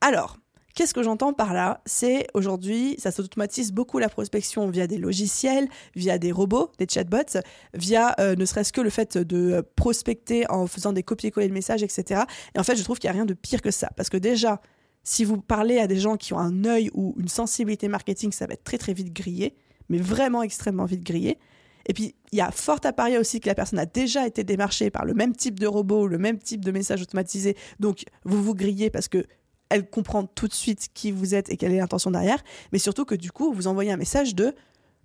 Alors, 0.00 0.38
Qu'est-ce 0.74 0.92
que 0.92 1.04
j'entends 1.04 1.32
par 1.32 1.54
là? 1.54 1.80
C'est 1.86 2.26
aujourd'hui, 2.34 2.96
ça 2.98 3.12
s'automatise 3.12 3.70
beaucoup 3.70 4.00
la 4.00 4.08
prospection 4.08 4.68
via 4.68 4.88
des 4.88 4.98
logiciels, 4.98 5.68
via 5.94 6.18
des 6.18 6.32
robots, 6.32 6.72
des 6.78 6.86
chatbots, 6.90 7.38
via 7.74 8.16
euh, 8.18 8.34
ne 8.34 8.44
serait-ce 8.44 8.72
que 8.72 8.80
le 8.80 8.90
fait 8.90 9.16
de 9.16 9.64
prospecter 9.76 10.50
en 10.50 10.66
faisant 10.66 10.92
des 10.92 11.04
copier-coller 11.04 11.46
de 11.46 11.52
messages, 11.52 11.84
etc. 11.84 12.22
Et 12.56 12.58
en 12.58 12.64
fait, 12.64 12.74
je 12.74 12.82
trouve 12.82 12.98
qu'il 12.98 13.08
n'y 13.08 13.12
a 13.12 13.14
rien 13.14 13.24
de 13.24 13.34
pire 13.34 13.62
que 13.62 13.70
ça. 13.70 13.90
Parce 13.96 14.08
que 14.08 14.16
déjà, 14.16 14.60
si 15.04 15.24
vous 15.24 15.40
parlez 15.40 15.78
à 15.78 15.86
des 15.86 15.98
gens 15.98 16.16
qui 16.16 16.32
ont 16.32 16.38
un 16.38 16.64
œil 16.64 16.90
ou 16.94 17.14
une 17.18 17.28
sensibilité 17.28 17.88
marketing, 17.88 18.32
ça 18.32 18.46
va 18.46 18.54
être 18.54 18.64
très 18.64 18.78
très 18.78 18.94
vite 18.94 19.12
grillé, 19.12 19.54
mais 19.88 19.98
vraiment 19.98 20.42
extrêmement 20.42 20.86
vite 20.86 21.04
grillé. 21.04 21.38
Et 21.86 21.92
puis, 21.92 22.14
il 22.32 22.38
y 22.38 22.40
a 22.40 22.50
fort 22.50 22.80
à 22.84 22.92
parier 22.92 23.18
aussi 23.18 23.40
que 23.40 23.46
la 23.46 23.54
personne 23.54 23.78
a 23.78 23.86
déjà 23.86 24.26
été 24.26 24.42
démarchée 24.42 24.90
par 24.90 25.04
le 25.04 25.12
même 25.12 25.36
type 25.36 25.60
de 25.60 25.66
robot, 25.66 26.06
le 26.06 26.16
même 26.16 26.38
type 26.38 26.64
de 26.64 26.70
message 26.70 27.02
automatisé. 27.02 27.56
Donc, 27.78 28.04
vous 28.24 28.42
vous 28.42 28.54
grillez 28.54 28.88
parce 28.88 29.08
que 29.08 29.26
elle 29.68 29.88
comprend 29.88 30.24
tout 30.24 30.48
de 30.48 30.54
suite 30.54 30.88
qui 30.94 31.10
vous 31.10 31.34
êtes 31.34 31.50
et 31.50 31.56
quelle 31.56 31.72
est 31.72 31.78
l'intention 31.78 32.10
derrière. 32.10 32.42
Mais 32.72 32.78
surtout 32.78 33.04
que 33.04 33.14
du 33.14 33.32
coup, 33.32 33.52
vous 33.52 33.66
envoyez 33.66 33.90
un 33.90 33.96
message 33.96 34.34
de 34.34 34.54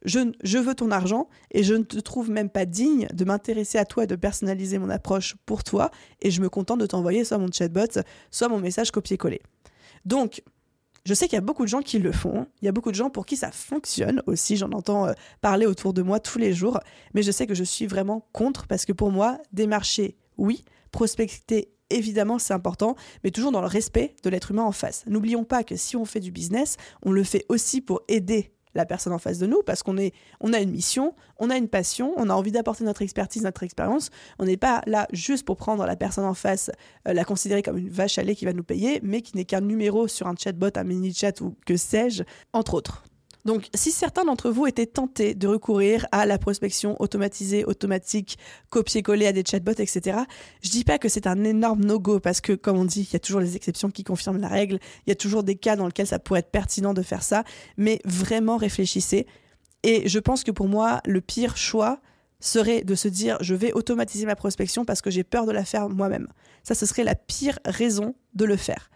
je, 0.05 0.31
je, 0.43 0.57
veux 0.57 0.75
ton 0.75 0.91
argent 0.91 1.27
et 1.51 1.63
je 1.63 1.73
ne 1.73 1.83
te 1.83 1.99
trouve 1.99 2.29
même 2.29 2.49
pas 2.49 2.65
digne 2.65 3.07
de 3.13 3.25
m'intéresser 3.25 3.77
à 3.77 3.85
toi 3.85 4.05
et 4.05 4.07
de 4.07 4.15
personnaliser 4.15 4.77
mon 4.77 4.89
approche 4.89 5.35
pour 5.45 5.63
toi. 5.63 5.91
Et 6.21 6.31
je 6.31 6.41
me 6.41 6.49
contente 6.49 6.79
de 6.79 6.85
t'envoyer 6.85 7.25
soit 7.25 7.37
mon 7.37 7.51
chatbot, 7.51 8.01
soit 8.31 8.47
mon 8.47 8.59
message 8.59 8.91
copier-coller. 8.91 9.41
Donc, 10.05 10.43
je 11.05 11.13
sais 11.13 11.27
qu'il 11.27 11.35
y 11.35 11.37
a 11.37 11.41
beaucoup 11.41 11.63
de 11.63 11.69
gens 11.69 11.81
qui 11.81 11.99
le 11.99 12.11
font. 12.11 12.47
Il 12.61 12.65
y 12.65 12.67
a 12.67 12.71
beaucoup 12.71 12.91
de 12.91 12.95
gens 12.95 13.09
pour 13.09 13.25
qui 13.25 13.37
ça 13.37 13.51
fonctionne 13.51 14.21
aussi. 14.27 14.57
J'en 14.57 14.71
entends 14.71 15.07
euh, 15.07 15.13
parler 15.41 15.65
autour 15.65 15.93
de 15.93 16.01
moi 16.01 16.19
tous 16.19 16.37
les 16.37 16.53
jours. 16.53 16.79
Mais 17.13 17.23
je 17.23 17.31
sais 17.31 17.47
que 17.47 17.55
je 17.55 17.63
suis 17.63 17.87
vraiment 17.87 18.27
contre 18.33 18.67
parce 18.67 18.85
que 18.85 18.93
pour 18.93 19.11
moi, 19.11 19.39
démarcher, 19.51 20.17
oui. 20.37 20.63
Prospecter, 20.91 21.71
évidemment, 21.89 22.39
c'est 22.39 22.53
important, 22.53 22.95
mais 23.23 23.31
toujours 23.31 23.51
dans 23.51 23.61
le 23.61 23.67
respect 23.67 24.15
de 24.23 24.29
l'être 24.29 24.51
humain 24.51 24.63
en 24.63 24.71
face. 24.71 25.03
N'oublions 25.07 25.43
pas 25.43 25.63
que 25.63 25.75
si 25.75 25.95
on 25.95 26.05
fait 26.05 26.19
du 26.19 26.31
business, 26.31 26.77
on 27.03 27.11
le 27.11 27.23
fait 27.23 27.45
aussi 27.49 27.81
pour 27.81 28.01
aider 28.07 28.51
la 28.75 28.85
personne 28.85 29.13
en 29.13 29.19
face 29.19 29.39
de 29.39 29.47
nous 29.47 29.61
parce 29.63 29.83
qu'on 29.83 29.97
est, 29.97 30.13
on 30.39 30.53
a 30.53 30.59
une 30.59 30.71
mission, 30.71 31.15
on 31.37 31.49
a 31.49 31.57
une 31.57 31.67
passion, 31.67 32.13
on 32.17 32.29
a 32.29 32.33
envie 32.33 32.51
d'apporter 32.51 32.83
notre 32.83 33.01
expertise, 33.01 33.43
notre 33.43 33.63
expérience. 33.63 34.09
On 34.37 34.45
n'est 34.45 34.57
pas 34.57 34.81
là 34.85 35.07
juste 35.11 35.45
pour 35.45 35.57
prendre 35.57 35.85
la 35.85 35.95
personne 35.95 36.25
en 36.25 36.33
face, 36.33 36.71
euh, 37.07 37.13
la 37.13 37.23
considérer 37.23 37.63
comme 37.63 37.77
une 37.77 37.89
vache 37.89 38.17
à 38.17 38.23
lait 38.23 38.35
qui 38.35 38.45
va 38.45 38.53
nous 38.53 38.63
payer, 38.63 38.99
mais 39.03 39.21
qui 39.21 39.35
n'est 39.35 39.45
qu'un 39.45 39.61
numéro 39.61 40.07
sur 40.07 40.27
un 40.27 40.35
chatbot, 40.35 40.69
un 40.75 40.83
mini 40.83 41.13
chat 41.13 41.41
ou 41.41 41.55
que 41.65 41.77
sais-je, 41.77 42.23
entre 42.53 42.73
autres. 42.73 43.03
Donc, 43.45 43.69
si 43.73 43.91
certains 43.91 44.25
d'entre 44.25 44.49
vous 44.49 44.67
étaient 44.67 44.85
tentés 44.85 45.33
de 45.33 45.47
recourir 45.47 46.05
à 46.11 46.25
la 46.25 46.37
prospection 46.37 47.01
automatisée, 47.01 47.63
automatique, 47.63 48.37
copier-coller 48.69 49.27
à 49.27 49.31
des 49.31 49.43
chatbots, 49.45 49.71
etc., 49.71 50.19
je 50.61 50.69
dis 50.69 50.83
pas 50.83 50.97
que 50.97 51.07
c'est 51.07 51.25
un 51.25 51.43
énorme 51.43 51.85
no-go 51.85 52.19
parce 52.19 52.41
que, 52.41 52.53
comme 52.53 52.77
on 52.77 52.85
dit, 52.85 53.07
il 53.09 53.13
y 53.13 53.15
a 53.15 53.19
toujours 53.19 53.39
les 53.39 53.55
exceptions 53.55 53.89
qui 53.91 54.03
confirment 54.03 54.41
la 54.41 54.49
règle. 54.49 54.79
Il 55.07 55.09
y 55.09 55.13
a 55.13 55.15
toujours 55.15 55.43
des 55.43 55.55
cas 55.55 55.75
dans 55.75 55.85
lesquels 55.85 56.07
ça 56.07 56.19
pourrait 56.19 56.41
être 56.41 56.51
pertinent 56.51 56.93
de 56.93 57.01
faire 57.01 57.23
ça. 57.23 57.43
Mais 57.77 57.99
vraiment 58.03 58.57
réfléchissez. 58.57 59.25
Et 59.83 60.09
je 60.09 60.19
pense 60.19 60.43
que 60.43 60.51
pour 60.51 60.67
moi, 60.67 61.01
le 61.05 61.21
pire 61.21 61.55
choix 61.55 62.01
serait 62.41 62.83
de 62.83 62.95
se 62.95 63.07
dire 63.07 63.37
je 63.41 63.55
vais 63.55 63.73
automatiser 63.73 64.25
ma 64.25 64.35
prospection 64.35 64.85
parce 64.85 65.01
que 65.01 65.09
j'ai 65.09 65.23
peur 65.23 65.45
de 65.45 65.51
la 65.51 65.65
faire 65.65 65.89
moi-même. 65.89 66.27
Ça, 66.63 66.75
ce 66.75 66.85
serait 66.85 67.03
la 67.03 67.15
pire 67.15 67.59
raison 67.65 68.15
de 68.33 68.45
le 68.45 68.57
faire. 68.57 68.89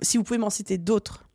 Si 0.00 0.16
vous 0.16 0.24
pouvez 0.24 0.38
m'en 0.38 0.50
citer 0.50 0.78
d'autres 0.78 1.29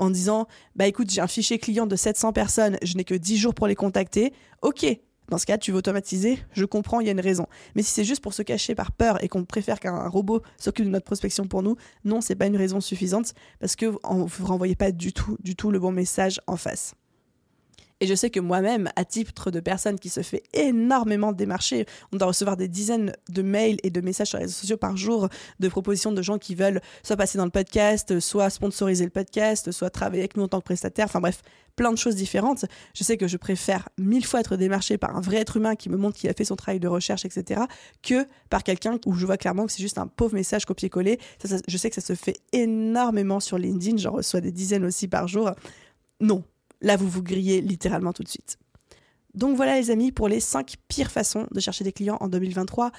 en 0.00 0.10
disant 0.10 0.46
bah 0.74 0.86
écoute, 0.86 1.10
j'ai 1.10 1.20
un 1.20 1.28
fichier 1.28 1.58
client 1.58 1.86
de 1.86 1.94
700 1.94 2.32
personnes, 2.32 2.78
je 2.82 2.96
n'ai 2.96 3.04
que 3.04 3.14
10 3.14 3.36
jours 3.36 3.54
pour 3.54 3.66
les 3.66 3.76
contacter. 3.76 4.32
OK. 4.62 4.86
Dans 5.28 5.38
ce 5.38 5.46
cas, 5.46 5.58
tu 5.58 5.70
veux 5.70 5.78
automatiser, 5.78 6.40
je 6.52 6.64
comprends, 6.64 6.98
il 6.98 7.06
y 7.06 7.08
a 7.08 7.12
une 7.12 7.20
raison. 7.20 7.46
Mais 7.76 7.82
si 7.82 7.92
c'est 7.92 8.02
juste 8.02 8.20
pour 8.20 8.34
se 8.34 8.42
cacher 8.42 8.74
par 8.74 8.90
peur 8.90 9.22
et 9.22 9.28
qu'on 9.28 9.44
préfère 9.44 9.78
qu'un 9.78 10.08
robot 10.08 10.42
s'occupe 10.56 10.86
de 10.86 10.90
notre 10.90 11.04
prospection 11.04 11.46
pour 11.46 11.62
nous, 11.62 11.76
non, 12.04 12.20
c'est 12.20 12.34
pas 12.34 12.46
une 12.46 12.56
raison 12.56 12.80
suffisante 12.80 13.34
parce 13.60 13.76
que 13.76 13.86
vous 13.86 14.46
renvoyez 14.46 14.74
pas 14.74 14.90
du 14.90 15.12
tout, 15.12 15.36
du 15.38 15.54
tout 15.54 15.70
le 15.70 15.78
bon 15.78 15.92
message 15.92 16.40
en 16.48 16.56
face. 16.56 16.94
Et 18.00 18.06
je 18.06 18.14
sais 18.14 18.30
que 18.30 18.40
moi-même, 18.40 18.88
à 18.96 19.04
titre 19.04 19.50
de 19.50 19.60
personne 19.60 19.98
qui 19.98 20.08
se 20.08 20.22
fait 20.22 20.42
énormément 20.54 21.32
démarcher, 21.32 21.84
on 22.12 22.16
doit 22.16 22.28
recevoir 22.28 22.56
des 22.56 22.68
dizaines 22.68 23.12
de 23.28 23.42
mails 23.42 23.76
et 23.82 23.90
de 23.90 24.00
messages 24.00 24.28
sur 24.28 24.38
les 24.38 24.44
réseaux 24.44 24.58
sociaux 24.58 24.78
par 24.78 24.96
jour 24.96 25.28
de 25.58 25.68
propositions 25.68 26.10
de 26.10 26.22
gens 26.22 26.38
qui 26.38 26.54
veulent 26.54 26.80
soit 27.02 27.16
passer 27.16 27.36
dans 27.36 27.44
le 27.44 27.50
podcast, 27.50 28.18
soit 28.20 28.48
sponsoriser 28.48 29.04
le 29.04 29.10
podcast, 29.10 29.70
soit 29.70 29.90
travailler 29.90 30.22
avec 30.22 30.36
nous 30.36 30.44
en 30.44 30.48
tant 30.48 30.60
que 30.60 30.64
prestataire. 30.64 31.06
Enfin 31.06 31.20
bref, 31.20 31.42
plein 31.76 31.92
de 31.92 31.98
choses 31.98 32.16
différentes. 32.16 32.64
Je 32.94 33.04
sais 33.04 33.18
que 33.18 33.28
je 33.28 33.36
préfère 33.36 33.88
mille 33.98 34.24
fois 34.24 34.40
être 34.40 34.56
démarché 34.56 34.96
par 34.96 35.14
un 35.14 35.20
vrai 35.20 35.36
être 35.36 35.58
humain 35.58 35.76
qui 35.76 35.90
me 35.90 35.96
montre 35.98 36.16
qu'il 36.16 36.30
a 36.30 36.34
fait 36.34 36.44
son 36.44 36.56
travail 36.56 36.80
de 36.80 36.88
recherche, 36.88 37.26
etc., 37.26 37.62
que 38.02 38.26
par 38.48 38.62
quelqu'un 38.62 38.98
où 39.04 39.14
je 39.14 39.26
vois 39.26 39.36
clairement 39.36 39.66
que 39.66 39.72
c'est 39.72 39.82
juste 39.82 39.98
un 39.98 40.06
pauvre 40.06 40.34
message 40.34 40.64
copié-collé. 40.64 41.18
je 41.68 41.76
sais 41.76 41.90
que 41.90 41.94
ça 41.94 42.00
se 42.00 42.14
fait 42.14 42.38
énormément 42.52 43.40
sur 43.40 43.58
LinkedIn, 43.58 43.98
j'en 43.98 44.12
reçois 44.12 44.40
des 44.40 44.52
dizaines 44.52 44.84
aussi 44.86 45.06
par 45.06 45.28
jour. 45.28 45.50
Non, 46.20 46.44
là 46.80 46.96
vous 46.96 47.08
vous 47.08 47.22
grillez 47.22 47.60
littéralement 47.60 48.12
tout 48.12 48.22
de 48.22 48.28
suite. 48.28 48.58
Donc 49.34 49.56
voilà 49.56 49.76
les 49.76 49.90
amis 49.90 50.12
pour 50.12 50.28
les 50.28 50.40
5 50.40 50.74
pires 50.88 51.10
façons 51.10 51.46
de 51.50 51.60
chercher 51.60 51.84
des 51.84 51.92
clients 51.92 52.18
en 52.20 52.28
2023. 52.28 52.90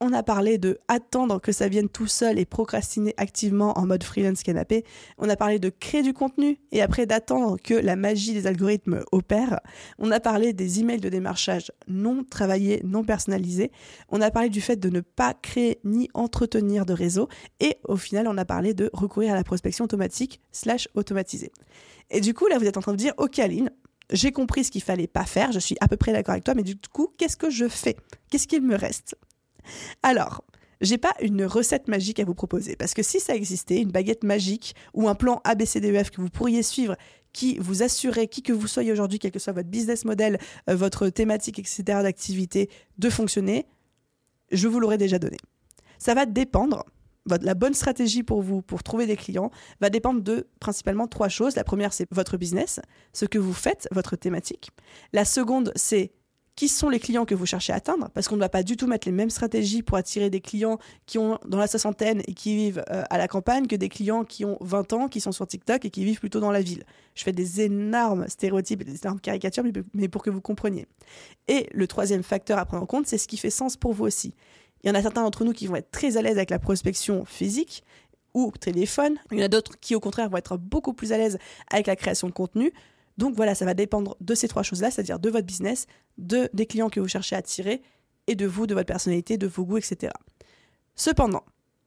On 0.00 0.12
a 0.12 0.22
parlé 0.22 0.58
de 0.58 0.78
attendre 0.86 1.40
que 1.40 1.50
ça 1.50 1.66
vienne 1.66 1.88
tout 1.88 2.06
seul 2.06 2.38
et 2.38 2.44
procrastiner 2.44 3.14
activement 3.16 3.76
en 3.76 3.84
mode 3.84 4.04
freelance 4.04 4.44
canapé. 4.44 4.84
On 5.18 5.28
a 5.28 5.34
parlé 5.34 5.58
de 5.58 5.70
créer 5.70 6.02
du 6.02 6.12
contenu 6.12 6.60
et 6.70 6.82
après 6.82 7.04
d'attendre 7.04 7.56
que 7.60 7.74
la 7.74 7.96
magie 7.96 8.32
des 8.32 8.46
algorithmes 8.46 9.02
opère. 9.10 9.58
On 9.98 10.12
a 10.12 10.20
parlé 10.20 10.52
des 10.52 10.78
emails 10.78 11.00
de 11.00 11.08
démarchage 11.08 11.72
non 11.88 12.22
travaillés, 12.22 12.80
non 12.84 13.02
personnalisés. 13.02 13.72
On 14.08 14.20
a 14.20 14.30
parlé 14.30 14.50
du 14.50 14.60
fait 14.60 14.76
de 14.76 14.88
ne 14.88 15.00
pas 15.00 15.34
créer 15.34 15.80
ni 15.82 16.08
entretenir 16.14 16.86
de 16.86 16.92
réseau. 16.92 17.28
Et 17.58 17.78
au 17.82 17.96
final, 17.96 18.28
on 18.28 18.38
a 18.38 18.44
parlé 18.44 18.74
de 18.74 18.90
recourir 18.92 19.32
à 19.32 19.34
la 19.34 19.42
prospection 19.42 19.84
automatique 19.84 20.40
slash 20.52 20.88
automatisée. 20.94 21.50
Et 22.10 22.20
du 22.20 22.34
coup, 22.34 22.46
là, 22.46 22.58
vous 22.58 22.66
êtes 22.66 22.76
en 22.76 22.82
train 22.82 22.92
de 22.92 22.98
dire, 22.98 23.14
ok 23.18 23.40
Aline, 23.40 23.72
j'ai 24.12 24.30
compris 24.30 24.62
ce 24.62 24.70
qu'il 24.70 24.82
fallait 24.82 25.08
pas 25.08 25.24
faire, 25.24 25.50
je 25.50 25.58
suis 25.58 25.76
à 25.80 25.88
peu 25.88 25.96
près 25.96 26.12
d'accord 26.12 26.32
avec 26.32 26.44
toi, 26.44 26.54
mais 26.54 26.62
du 26.62 26.76
coup, 26.92 27.08
qu'est-ce 27.18 27.36
que 27.36 27.50
je 27.50 27.66
fais? 27.66 27.96
Qu'est-ce 28.30 28.46
qu'il 28.46 28.62
me 28.62 28.76
reste? 28.76 29.16
Alors, 30.02 30.44
j'ai 30.80 30.98
pas 30.98 31.14
une 31.20 31.44
recette 31.44 31.88
magique 31.88 32.20
à 32.20 32.24
vous 32.24 32.34
proposer, 32.34 32.76
parce 32.76 32.94
que 32.94 33.02
si 33.02 33.20
ça 33.20 33.34
existait, 33.34 33.80
une 33.80 33.90
baguette 33.90 34.24
magique 34.24 34.74
ou 34.94 35.08
un 35.08 35.14
plan 35.14 35.40
ABCDEF 35.44 36.10
que 36.10 36.20
vous 36.20 36.30
pourriez 36.30 36.62
suivre 36.62 36.96
qui 37.32 37.58
vous 37.58 37.82
assurait, 37.82 38.28
qui 38.28 38.42
que 38.42 38.52
vous 38.52 38.66
soyez 38.66 38.92
aujourd'hui, 38.92 39.18
quel 39.18 39.30
que 39.30 39.38
soit 39.38 39.52
votre 39.52 39.68
business 39.68 40.04
model, 40.04 40.38
euh, 40.68 40.76
votre 40.76 41.08
thématique, 41.08 41.58
etc., 41.58 41.82
d'activité, 42.02 42.70
de 42.98 43.10
fonctionner, 43.10 43.66
je 44.50 44.66
vous 44.68 44.80
l'aurais 44.80 44.98
déjà 44.98 45.18
donné. 45.18 45.36
Ça 45.98 46.14
va 46.14 46.26
dépendre 46.26 46.84
la 47.42 47.54
bonne 47.54 47.74
stratégie 47.74 48.22
pour 48.22 48.40
vous 48.40 48.62
pour 48.62 48.82
trouver 48.82 49.06
des 49.06 49.16
clients 49.16 49.50
va 49.80 49.90
dépendre 49.90 50.22
de 50.22 50.48
principalement 50.60 51.06
trois 51.06 51.28
choses. 51.28 51.56
La 51.56 51.64
première, 51.64 51.92
c'est 51.92 52.06
votre 52.10 52.38
business, 52.38 52.80
ce 53.12 53.26
que 53.26 53.38
vous 53.38 53.52
faites, 53.52 53.86
votre 53.92 54.16
thématique. 54.16 54.70
La 55.12 55.26
seconde, 55.26 55.72
c'est 55.76 56.12
qui 56.58 56.66
sont 56.66 56.88
les 56.88 56.98
clients 56.98 57.24
que 57.24 57.36
vous 57.36 57.46
cherchez 57.46 57.72
à 57.72 57.76
atteindre, 57.76 58.10
parce 58.14 58.26
qu'on 58.26 58.34
ne 58.34 58.40
va 58.40 58.48
pas 58.48 58.64
du 58.64 58.76
tout 58.76 58.88
mettre 58.88 59.06
les 59.06 59.12
mêmes 59.12 59.30
stratégies 59.30 59.84
pour 59.84 59.96
attirer 59.96 60.28
des 60.28 60.40
clients 60.40 60.80
qui 61.06 61.16
ont 61.16 61.38
dans 61.46 61.56
la 61.56 61.68
soixantaine 61.68 62.20
et 62.26 62.34
qui 62.34 62.56
vivent 62.56 62.82
euh, 62.90 63.04
à 63.10 63.16
la 63.16 63.28
campagne 63.28 63.68
que 63.68 63.76
des 63.76 63.88
clients 63.88 64.24
qui 64.24 64.44
ont 64.44 64.58
20 64.60 64.92
ans, 64.92 65.06
qui 65.06 65.20
sont 65.20 65.30
sur 65.30 65.46
TikTok 65.46 65.84
et 65.84 65.90
qui 65.90 66.04
vivent 66.04 66.18
plutôt 66.18 66.40
dans 66.40 66.50
la 66.50 66.60
ville. 66.60 66.82
Je 67.14 67.22
fais 67.22 67.30
des 67.30 67.60
énormes 67.60 68.26
stéréotypes 68.26 68.80
et 68.80 68.84
des 68.84 68.96
énormes 68.96 69.20
caricatures, 69.20 69.62
mais 69.94 70.08
pour 70.08 70.24
que 70.24 70.30
vous 70.30 70.40
compreniez. 70.40 70.88
Et 71.46 71.68
le 71.70 71.86
troisième 71.86 72.24
facteur 72.24 72.58
à 72.58 72.64
prendre 72.64 72.82
en 72.82 72.86
compte, 72.86 73.06
c'est 73.06 73.18
ce 73.18 73.28
qui 73.28 73.36
fait 73.36 73.50
sens 73.50 73.76
pour 73.76 73.92
vous 73.92 74.06
aussi. 74.06 74.34
Il 74.82 74.88
y 74.88 74.90
en 74.90 74.96
a 74.96 75.02
certains 75.02 75.22
d'entre 75.22 75.44
nous 75.44 75.52
qui 75.52 75.68
vont 75.68 75.76
être 75.76 75.92
très 75.92 76.16
à 76.16 76.22
l'aise 76.22 76.38
avec 76.38 76.50
la 76.50 76.58
prospection 76.58 77.24
physique 77.24 77.84
ou 78.34 78.50
téléphone. 78.50 79.14
Il 79.30 79.38
y 79.38 79.42
en 79.42 79.44
a 79.44 79.48
d'autres 79.48 79.78
qui, 79.78 79.94
au 79.94 80.00
contraire, 80.00 80.28
vont 80.28 80.38
être 80.38 80.56
beaucoup 80.56 80.92
plus 80.92 81.12
à 81.12 81.18
l'aise 81.18 81.38
avec 81.70 81.86
la 81.86 81.94
création 81.94 82.26
de 82.26 82.32
contenu. 82.32 82.72
Donc 83.18 83.34
voilà, 83.34 83.54
ça 83.54 83.64
va 83.64 83.74
dépendre 83.74 84.16
de 84.20 84.34
ces 84.34 84.48
trois 84.48 84.62
choses-là, 84.62 84.90
c'est-à-dire 84.90 85.18
de 85.18 85.28
votre 85.28 85.46
business, 85.46 85.86
de, 86.16 86.48
des 86.54 86.66
clients 86.66 86.88
que 86.88 87.00
vous 87.00 87.08
cherchez 87.08 87.36
à 87.36 87.40
attirer 87.40 87.82
et 88.26 88.34
de 88.34 88.46
vous, 88.46 88.66
de 88.66 88.74
votre 88.74 88.86
personnalité, 88.86 89.36
de 89.36 89.46
vos 89.46 89.64
goûts, 89.64 89.76
etc. 89.76 90.12
Cependant, 90.94 91.42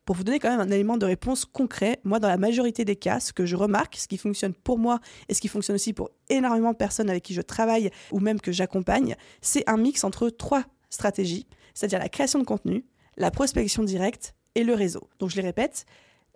pour 0.06 0.16
vous 0.16 0.24
donner 0.24 0.40
quand 0.40 0.50
même 0.50 0.60
un 0.60 0.72
élément 0.72 0.98
de 0.98 1.06
réponse 1.06 1.46
concret, 1.46 2.00
moi, 2.04 2.20
dans 2.20 2.28
la 2.28 2.38
majorité 2.38 2.86
des 2.86 2.96
cas, 2.96 3.20
ce 3.20 3.34
que 3.34 3.46
je 3.46 3.56
remarque, 3.56 3.96
ce 3.96 4.08
qui 4.08 4.18
fonctionne 4.18 4.54
pour 4.54 4.78
moi 4.78 5.00
et 5.30 5.34
ce 5.34 5.42
qui 5.42 5.48
fonctionne 5.48 5.76
aussi 5.76 5.94
pour 5.94 6.10
énormément 6.30 6.72
de 6.72 6.78
personnes 6.78 7.10
avec 7.10 7.24
qui 7.24 7.34
je 7.34 7.42
travaille 7.42 7.90
ou 8.12 8.20
même 8.20 8.40
que 8.40 8.52
j'accompagne, 8.52 9.16
c'est 9.42 9.68
un 9.70 9.78
mix 9.78 10.04
entre 10.04 10.30
trois 10.30 10.66
stratégies 10.90 11.48
c'est-à-dire 11.74 12.00
la 12.00 12.10
création 12.10 12.40
de 12.40 12.44
contenu, 12.44 12.86
la 13.18 13.32
prospection 13.32 13.84
directe 13.84 14.36
et 14.56 14.64
le 14.64 14.74
réseau. 14.74 15.10
Donc 15.20 15.30
je 15.30 15.36
les 15.38 15.42
répète, 15.42 15.86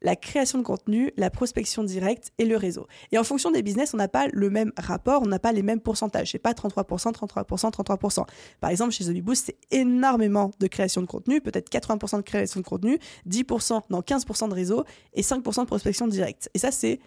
la 0.01 0.15
création 0.15 0.59
de 0.59 0.63
contenu, 0.63 1.11
la 1.17 1.29
prospection 1.29 1.83
directe 1.83 2.31
et 2.37 2.45
le 2.45 2.57
réseau. 2.57 2.87
Et 3.11 3.17
en 3.17 3.23
fonction 3.23 3.51
des 3.51 3.63
business, 3.63 3.93
on 3.93 3.97
n'a 3.97 4.07
pas 4.07 4.27
le 4.31 4.49
même 4.49 4.71
rapport, 4.77 5.21
on 5.21 5.27
n'a 5.27 5.39
pas 5.39 5.51
les 5.51 5.63
mêmes 5.63 5.79
pourcentages. 5.79 6.31
C'est 6.31 6.39
pas 6.39 6.53
33%, 6.53 7.13
33%, 7.13 7.71
33%. 7.71 8.25
Par 8.59 8.69
exemple, 8.69 8.91
chez 8.91 9.05
The 9.05 9.35
c'est 9.35 9.57
énormément 9.71 10.51
de 10.59 10.67
création 10.67 11.01
de 11.01 11.07
contenu, 11.07 11.41
peut-être 11.41 11.69
80% 11.71 12.17
de 12.17 12.21
création 12.21 12.59
de 12.59 12.65
contenu, 12.65 12.99
10%, 13.27 13.81
non 13.89 13.99
15% 14.01 14.49
de 14.49 14.53
réseau 14.53 14.83
et 15.13 15.21
5% 15.21 15.61
de 15.61 15.65
prospection 15.65 16.07
directe. 16.07 16.49
Et 16.53 16.59
ça, 16.59 16.71
c'est 16.71 16.99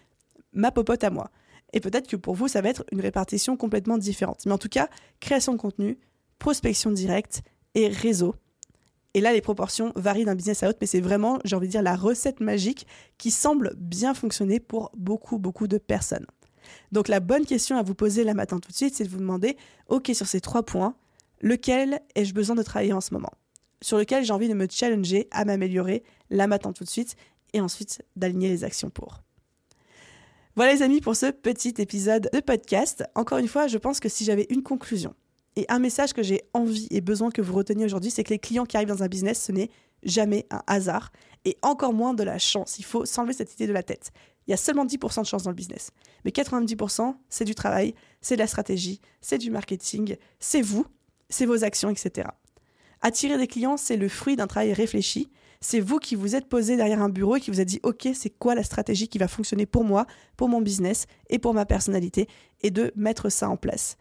ma 0.53 0.71
popote 0.71 1.03
à 1.03 1.09
moi. 1.09 1.29
Et 1.73 1.79
peut-être 1.79 2.07
que 2.07 2.15
pour 2.15 2.35
vous, 2.35 2.47
ça 2.47 2.61
va 2.61 2.69
être 2.69 2.83
une 2.91 3.01
répartition 3.01 3.55
complètement 3.55 3.97
différente. 3.97 4.45
Mais 4.45 4.51
en 4.51 4.57
tout 4.57 4.69
cas, 4.69 4.89
création 5.19 5.53
de 5.53 5.59
contenu, 5.59 5.99
prospection 6.39 6.91
directe 6.91 7.41
et 7.75 7.87
réseau. 7.87 8.35
Et 9.13 9.21
là, 9.21 9.33
les 9.33 9.41
proportions 9.41 9.91
varient 9.95 10.25
d'un 10.25 10.35
business 10.35 10.61
à 10.61 10.67
l'autre, 10.67 10.77
mais 10.81 10.87
c'est 10.87 11.01
vraiment, 11.01 11.39
j'ai 11.43 11.55
envie 11.55 11.67
de 11.67 11.71
dire, 11.71 11.81
la 11.81 11.95
recette 11.95 12.39
magique 12.39 12.85
qui 13.17 13.31
semble 13.31 13.73
bien 13.77 14.13
fonctionner 14.13 14.59
pour 14.59 14.91
beaucoup, 14.95 15.39
beaucoup 15.39 15.67
de 15.67 15.77
personnes. 15.77 16.27
Donc 16.91 17.07
la 17.07 17.19
bonne 17.19 17.45
question 17.45 17.77
à 17.77 17.83
vous 17.83 17.95
poser 17.95 18.23
là 18.23 18.33
matin 18.35 18.59
tout 18.59 18.71
de 18.71 18.75
suite, 18.75 18.93
c'est 18.93 19.03
de 19.03 19.09
vous 19.09 19.17
demander, 19.17 19.57
OK, 19.87 20.11
sur 20.13 20.27
ces 20.27 20.41
trois 20.41 20.63
points, 20.63 20.95
lequel 21.41 22.01
ai-je 22.15 22.33
besoin 22.33 22.55
de 22.55 22.61
travailler 22.61 22.93
en 22.93 23.01
ce 23.01 23.13
moment? 23.13 23.31
Sur 23.81 23.97
lequel 23.97 24.23
j'ai 24.23 24.33
envie 24.33 24.49
de 24.49 24.53
me 24.53 24.67
challenger 24.69 25.27
à 25.31 25.45
m'améliorer 25.45 26.03
là 26.29 26.45
matin 26.45 26.71
tout 26.71 26.83
de 26.83 26.89
suite, 26.89 27.15
et 27.53 27.61
ensuite 27.61 28.03
d'aligner 28.15 28.49
les 28.49 28.63
actions 28.63 28.91
pour. 28.91 29.23
Voilà 30.55 30.73
les 30.73 30.83
amis 30.83 31.01
pour 31.01 31.15
ce 31.15 31.31
petit 31.31 31.73
épisode 31.77 32.29
de 32.33 32.39
podcast. 32.41 33.03
Encore 33.15 33.37
une 33.37 33.47
fois, 33.47 33.67
je 33.67 33.77
pense 33.77 33.99
que 33.99 34.09
si 34.09 34.25
j'avais 34.25 34.45
une 34.49 34.61
conclusion 34.61 35.15
et 35.59 35.65
un 35.67 35.79
message 35.79 36.13
que 36.13 36.23
j'ai 36.23 36.43
envie 36.53 36.87
et 36.89 37.01
besoin 37.01 37.31
que 37.31 37.41
vous 37.41 37.53
reteniez 37.53 37.83
aujourd'hui, 37.83 38.11
c'est 38.11 38.23
que 38.23 38.29
les 38.29 38.39
clients 38.39 38.65
qui 38.65 38.77
arrivent 38.77 38.87
dans 38.87 39.03
un 39.03 39.09
business, 39.09 39.43
ce 39.43 39.51
n'est 39.51 39.69
jamais 40.03 40.45
un 40.51 40.61
hasard 40.67 41.11
et 41.43 41.57
encore 41.61 41.91
moins 41.91 42.13
de 42.13 42.23
la 42.23 42.39
chance. 42.39 42.79
Il 42.79 42.85
faut 42.85 43.03
s'enlever 43.03 43.33
cette 43.33 43.53
idée 43.53 43.67
de 43.67 43.73
la 43.73 43.83
tête. 43.83 44.11
Il 44.47 44.51
y 44.51 44.53
a 44.53 44.57
seulement 44.57 44.85
10% 44.85 45.21
de 45.21 45.25
chance 45.25 45.43
dans 45.43 45.49
le 45.49 45.55
business. 45.55 45.91
Mais 46.23 46.31
90%, 46.31 47.13
c'est 47.27 47.43
du 47.43 47.55
travail, 47.55 47.93
c'est 48.21 48.35
de 48.35 48.39
la 48.39 48.47
stratégie, 48.47 49.01
c'est 49.19 49.37
du 49.37 49.51
marketing, 49.51 50.15
c'est 50.39 50.61
vous, 50.61 50.85
c'est 51.27 51.45
vos 51.45 51.65
actions, 51.65 51.89
etc. 51.89 52.29
Attirer 53.01 53.37
des 53.37 53.47
clients, 53.47 53.75
c'est 53.75 53.97
le 53.97 54.07
fruit 54.07 54.37
d'un 54.37 54.47
travail 54.47 54.71
réfléchi. 54.71 55.29
C'est 55.59 55.81
vous 55.81 55.99
qui 55.99 56.15
vous 56.15 56.35
êtes 56.35 56.47
posé 56.47 56.77
derrière 56.77 57.01
un 57.01 57.09
bureau 57.09 57.35
et 57.35 57.41
qui 57.41 57.51
vous 57.51 57.59
a 57.59 57.65
dit 57.65 57.81
OK, 57.83 58.07
c'est 58.13 58.29
quoi 58.29 58.55
la 58.55 58.63
stratégie 58.63 59.09
qui 59.09 59.17
va 59.17 59.27
fonctionner 59.27 59.65
pour 59.65 59.83
moi, 59.83 60.05
pour 60.37 60.47
mon 60.47 60.61
business 60.61 61.05
et 61.29 61.37
pour 61.37 61.53
ma 61.53 61.65
personnalité 61.65 62.27
et 62.61 62.71
de 62.71 62.93
mettre 62.95 63.27
ça 63.27 63.49
en 63.49 63.57
place. 63.57 63.97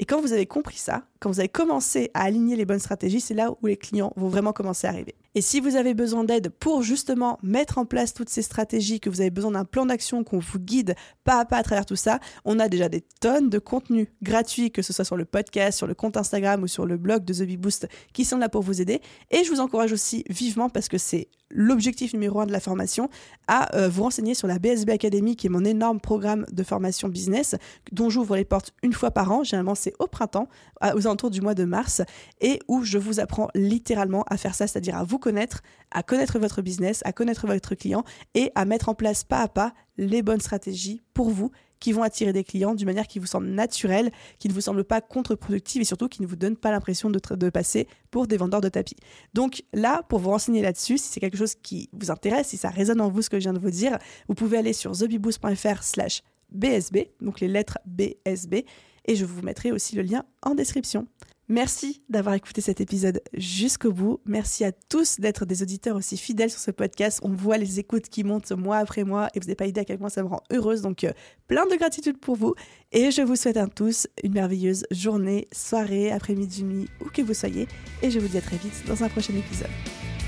Et 0.00 0.06
quand 0.06 0.22
vous 0.22 0.32
avez 0.32 0.46
compris 0.46 0.78
ça, 0.78 1.02
quand 1.20 1.30
vous 1.30 1.40
avez 1.40 1.50
commencé 1.50 2.10
à 2.14 2.22
aligner 2.22 2.56
les 2.56 2.64
bonnes 2.64 2.78
stratégies, 2.78 3.20
c'est 3.20 3.34
là 3.34 3.50
où 3.50 3.66
les 3.66 3.76
clients 3.76 4.14
vont 4.16 4.28
vraiment 4.28 4.54
commencer 4.54 4.86
à 4.86 4.90
arriver. 4.90 5.14
Et 5.36 5.42
si 5.42 5.60
vous 5.60 5.76
avez 5.76 5.94
besoin 5.94 6.24
d'aide 6.24 6.48
pour 6.48 6.82
justement 6.82 7.38
mettre 7.42 7.78
en 7.78 7.84
place 7.84 8.14
toutes 8.14 8.28
ces 8.28 8.42
stratégies, 8.42 8.98
que 8.98 9.08
vous 9.08 9.20
avez 9.20 9.30
besoin 9.30 9.52
d'un 9.52 9.64
plan 9.64 9.86
d'action, 9.86 10.24
qu'on 10.24 10.40
vous 10.40 10.58
guide 10.58 10.96
pas 11.22 11.38
à 11.38 11.44
pas 11.44 11.58
à 11.58 11.62
travers 11.62 11.86
tout 11.86 11.94
ça, 11.94 12.18
on 12.44 12.58
a 12.58 12.68
déjà 12.68 12.88
des 12.88 13.02
tonnes 13.20 13.48
de 13.48 13.60
contenus 13.60 14.08
gratuits, 14.22 14.72
que 14.72 14.82
ce 14.82 14.92
soit 14.92 15.04
sur 15.04 15.16
le 15.16 15.24
podcast, 15.24 15.78
sur 15.78 15.86
le 15.86 15.94
compte 15.94 16.16
Instagram 16.16 16.64
ou 16.64 16.66
sur 16.66 16.84
le 16.84 16.96
blog 16.96 17.24
de 17.24 17.32
The 17.32 17.42
Big 17.42 17.60
Boost, 17.60 17.86
qui 18.12 18.24
sont 18.24 18.38
là 18.38 18.48
pour 18.48 18.62
vous 18.62 18.80
aider. 18.80 19.00
Et 19.30 19.44
je 19.44 19.50
vous 19.50 19.60
encourage 19.60 19.92
aussi 19.92 20.24
vivement, 20.28 20.68
parce 20.68 20.88
que 20.88 20.98
c'est 20.98 21.28
l'objectif 21.52 22.12
numéro 22.12 22.40
un 22.40 22.46
de 22.46 22.52
la 22.52 22.60
formation, 22.60 23.08
à 23.46 23.76
euh, 23.76 23.88
vous 23.88 24.04
renseigner 24.04 24.34
sur 24.34 24.48
la 24.48 24.58
BSB 24.58 24.90
Academy, 24.90 25.36
qui 25.36 25.46
est 25.46 25.50
mon 25.50 25.64
énorme 25.64 26.00
programme 26.00 26.46
de 26.50 26.62
formation 26.62 27.08
business, 27.08 27.56
dont 27.92 28.08
j'ouvre 28.08 28.36
les 28.36 28.44
portes 28.44 28.72
une 28.82 28.92
fois 28.92 29.10
par 29.10 29.30
an. 29.30 29.44
Généralement, 29.44 29.74
c'est 29.74 29.94
au 29.98 30.06
printemps, 30.06 30.48
aux 30.82 31.06
alentours 31.06 31.30
du 31.30 31.40
mois 31.40 31.54
de 31.54 31.64
mars, 31.64 32.02
et 32.40 32.58
où 32.68 32.82
je 32.84 32.98
vous 32.98 33.20
apprends 33.20 33.48
littéralement 33.54 34.24
à 34.28 34.36
faire 34.36 34.54
ça, 34.54 34.66
c'est-à-dire 34.66 34.96
à 34.96 35.04
vous 35.04 35.18
connaître, 35.20 35.62
à 35.92 36.02
connaître 36.02 36.38
votre 36.40 36.62
business, 36.62 37.02
à 37.04 37.12
connaître 37.12 37.46
votre 37.46 37.76
client 37.76 38.04
et 38.34 38.50
à 38.56 38.64
mettre 38.64 38.88
en 38.88 38.94
place 38.94 39.22
pas 39.22 39.42
à 39.42 39.48
pas 39.48 39.72
les 39.96 40.22
bonnes 40.22 40.40
stratégies 40.40 41.00
pour 41.14 41.30
vous 41.30 41.52
qui 41.80 41.92
vont 41.92 42.02
attirer 42.02 42.32
des 42.32 42.44
clients 42.44 42.74
d'une 42.74 42.86
manière 42.86 43.08
qui 43.08 43.18
vous 43.18 43.26
semble 43.26 43.48
naturelle, 43.48 44.12
qui 44.38 44.48
ne 44.48 44.52
vous 44.52 44.60
semble 44.60 44.84
pas 44.84 45.00
contre-productive 45.00 45.80
et 45.80 45.84
surtout 45.84 46.08
qui 46.08 46.22
ne 46.22 46.26
vous 46.26 46.36
donne 46.36 46.56
pas 46.56 46.70
l'impression 46.70 47.10
de, 47.10 47.18
passer 47.50 47.88
pour 48.10 48.26
des 48.26 48.36
vendeurs 48.36 48.60
de 48.60 48.68
tapis. 48.68 48.96
Donc 49.34 49.64
là, 49.72 50.02
pour 50.08 50.18
vous 50.18 50.30
renseigner 50.30 50.62
là-dessus, 50.62 50.98
si 50.98 51.08
c'est 51.08 51.20
quelque 51.20 51.38
chose 51.38 51.54
qui 51.54 51.88
vous 51.92 52.10
intéresse, 52.10 52.48
si 52.48 52.58
ça 52.58 52.68
résonne 52.68 53.00
en 53.00 53.08
vous 53.08 53.22
ce 53.22 53.30
que 53.30 53.38
je 53.38 53.44
viens 53.44 53.54
de 53.54 53.58
vous 53.58 53.70
dire, 53.70 53.98
vous 54.28 54.34
pouvez 54.34 54.58
aller 54.58 54.74
sur 54.74 54.92
thebiboost.fr 54.92 55.82
slash 55.82 56.22
BSB, 56.52 56.98
donc 57.20 57.40
les 57.40 57.48
lettres 57.48 57.78
BSB, 57.86 58.66
et 59.10 59.16
je 59.16 59.24
vous 59.24 59.42
mettrai 59.42 59.72
aussi 59.72 59.96
le 59.96 60.02
lien 60.02 60.24
en 60.40 60.54
description. 60.54 61.08
Merci 61.48 62.00
d'avoir 62.08 62.36
écouté 62.36 62.60
cet 62.60 62.80
épisode 62.80 63.20
jusqu'au 63.34 63.92
bout. 63.92 64.20
Merci 64.24 64.64
à 64.64 64.70
tous 64.70 65.18
d'être 65.18 65.44
des 65.44 65.62
auditeurs 65.62 65.96
aussi 65.96 66.16
fidèles 66.16 66.48
sur 66.48 66.60
ce 66.60 66.70
podcast. 66.70 67.18
On 67.24 67.30
voit 67.30 67.58
les 67.58 67.80
écoutes 67.80 68.08
qui 68.08 68.22
montent 68.22 68.52
mois 68.52 68.76
après 68.76 69.02
mois 69.02 69.28
et 69.34 69.40
vous 69.40 69.46
n'avez 69.46 69.56
pas 69.56 69.66
idée 69.66 69.80
à 69.80 69.84
quel 69.84 69.98
point 69.98 70.10
ça 70.10 70.22
me 70.22 70.28
rend 70.28 70.44
heureuse. 70.52 70.80
Donc, 70.80 71.02
euh, 71.02 71.10
plein 71.48 71.66
de 71.66 71.74
gratitude 71.74 72.18
pour 72.18 72.36
vous. 72.36 72.54
Et 72.92 73.10
je 73.10 73.22
vous 73.22 73.34
souhaite 73.34 73.56
à 73.56 73.66
tous 73.66 74.06
une 74.22 74.34
merveilleuse 74.34 74.84
journée, 74.92 75.48
soirée, 75.50 76.12
après-midi, 76.12 76.62
nuit, 76.62 76.88
où 77.04 77.10
que 77.10 77.22
vous 77.22 77.34
soyez. 77.34 77.66
Et 78.02 78.12
je 78.12 78.20
vous 78.20 78.28
dis 78.28 78.38
à 78.38 78.42
très 78.42 78.58
vite 78.58 78.84
dans 78.86 79.02
un 79.02 79.08
prochain 79.08 79.34
épisode. 79.34 79.70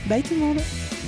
Bye 0.08 0.24
tout 0.24 0.34
le 0.34 0.40
monde! 0.40 1.01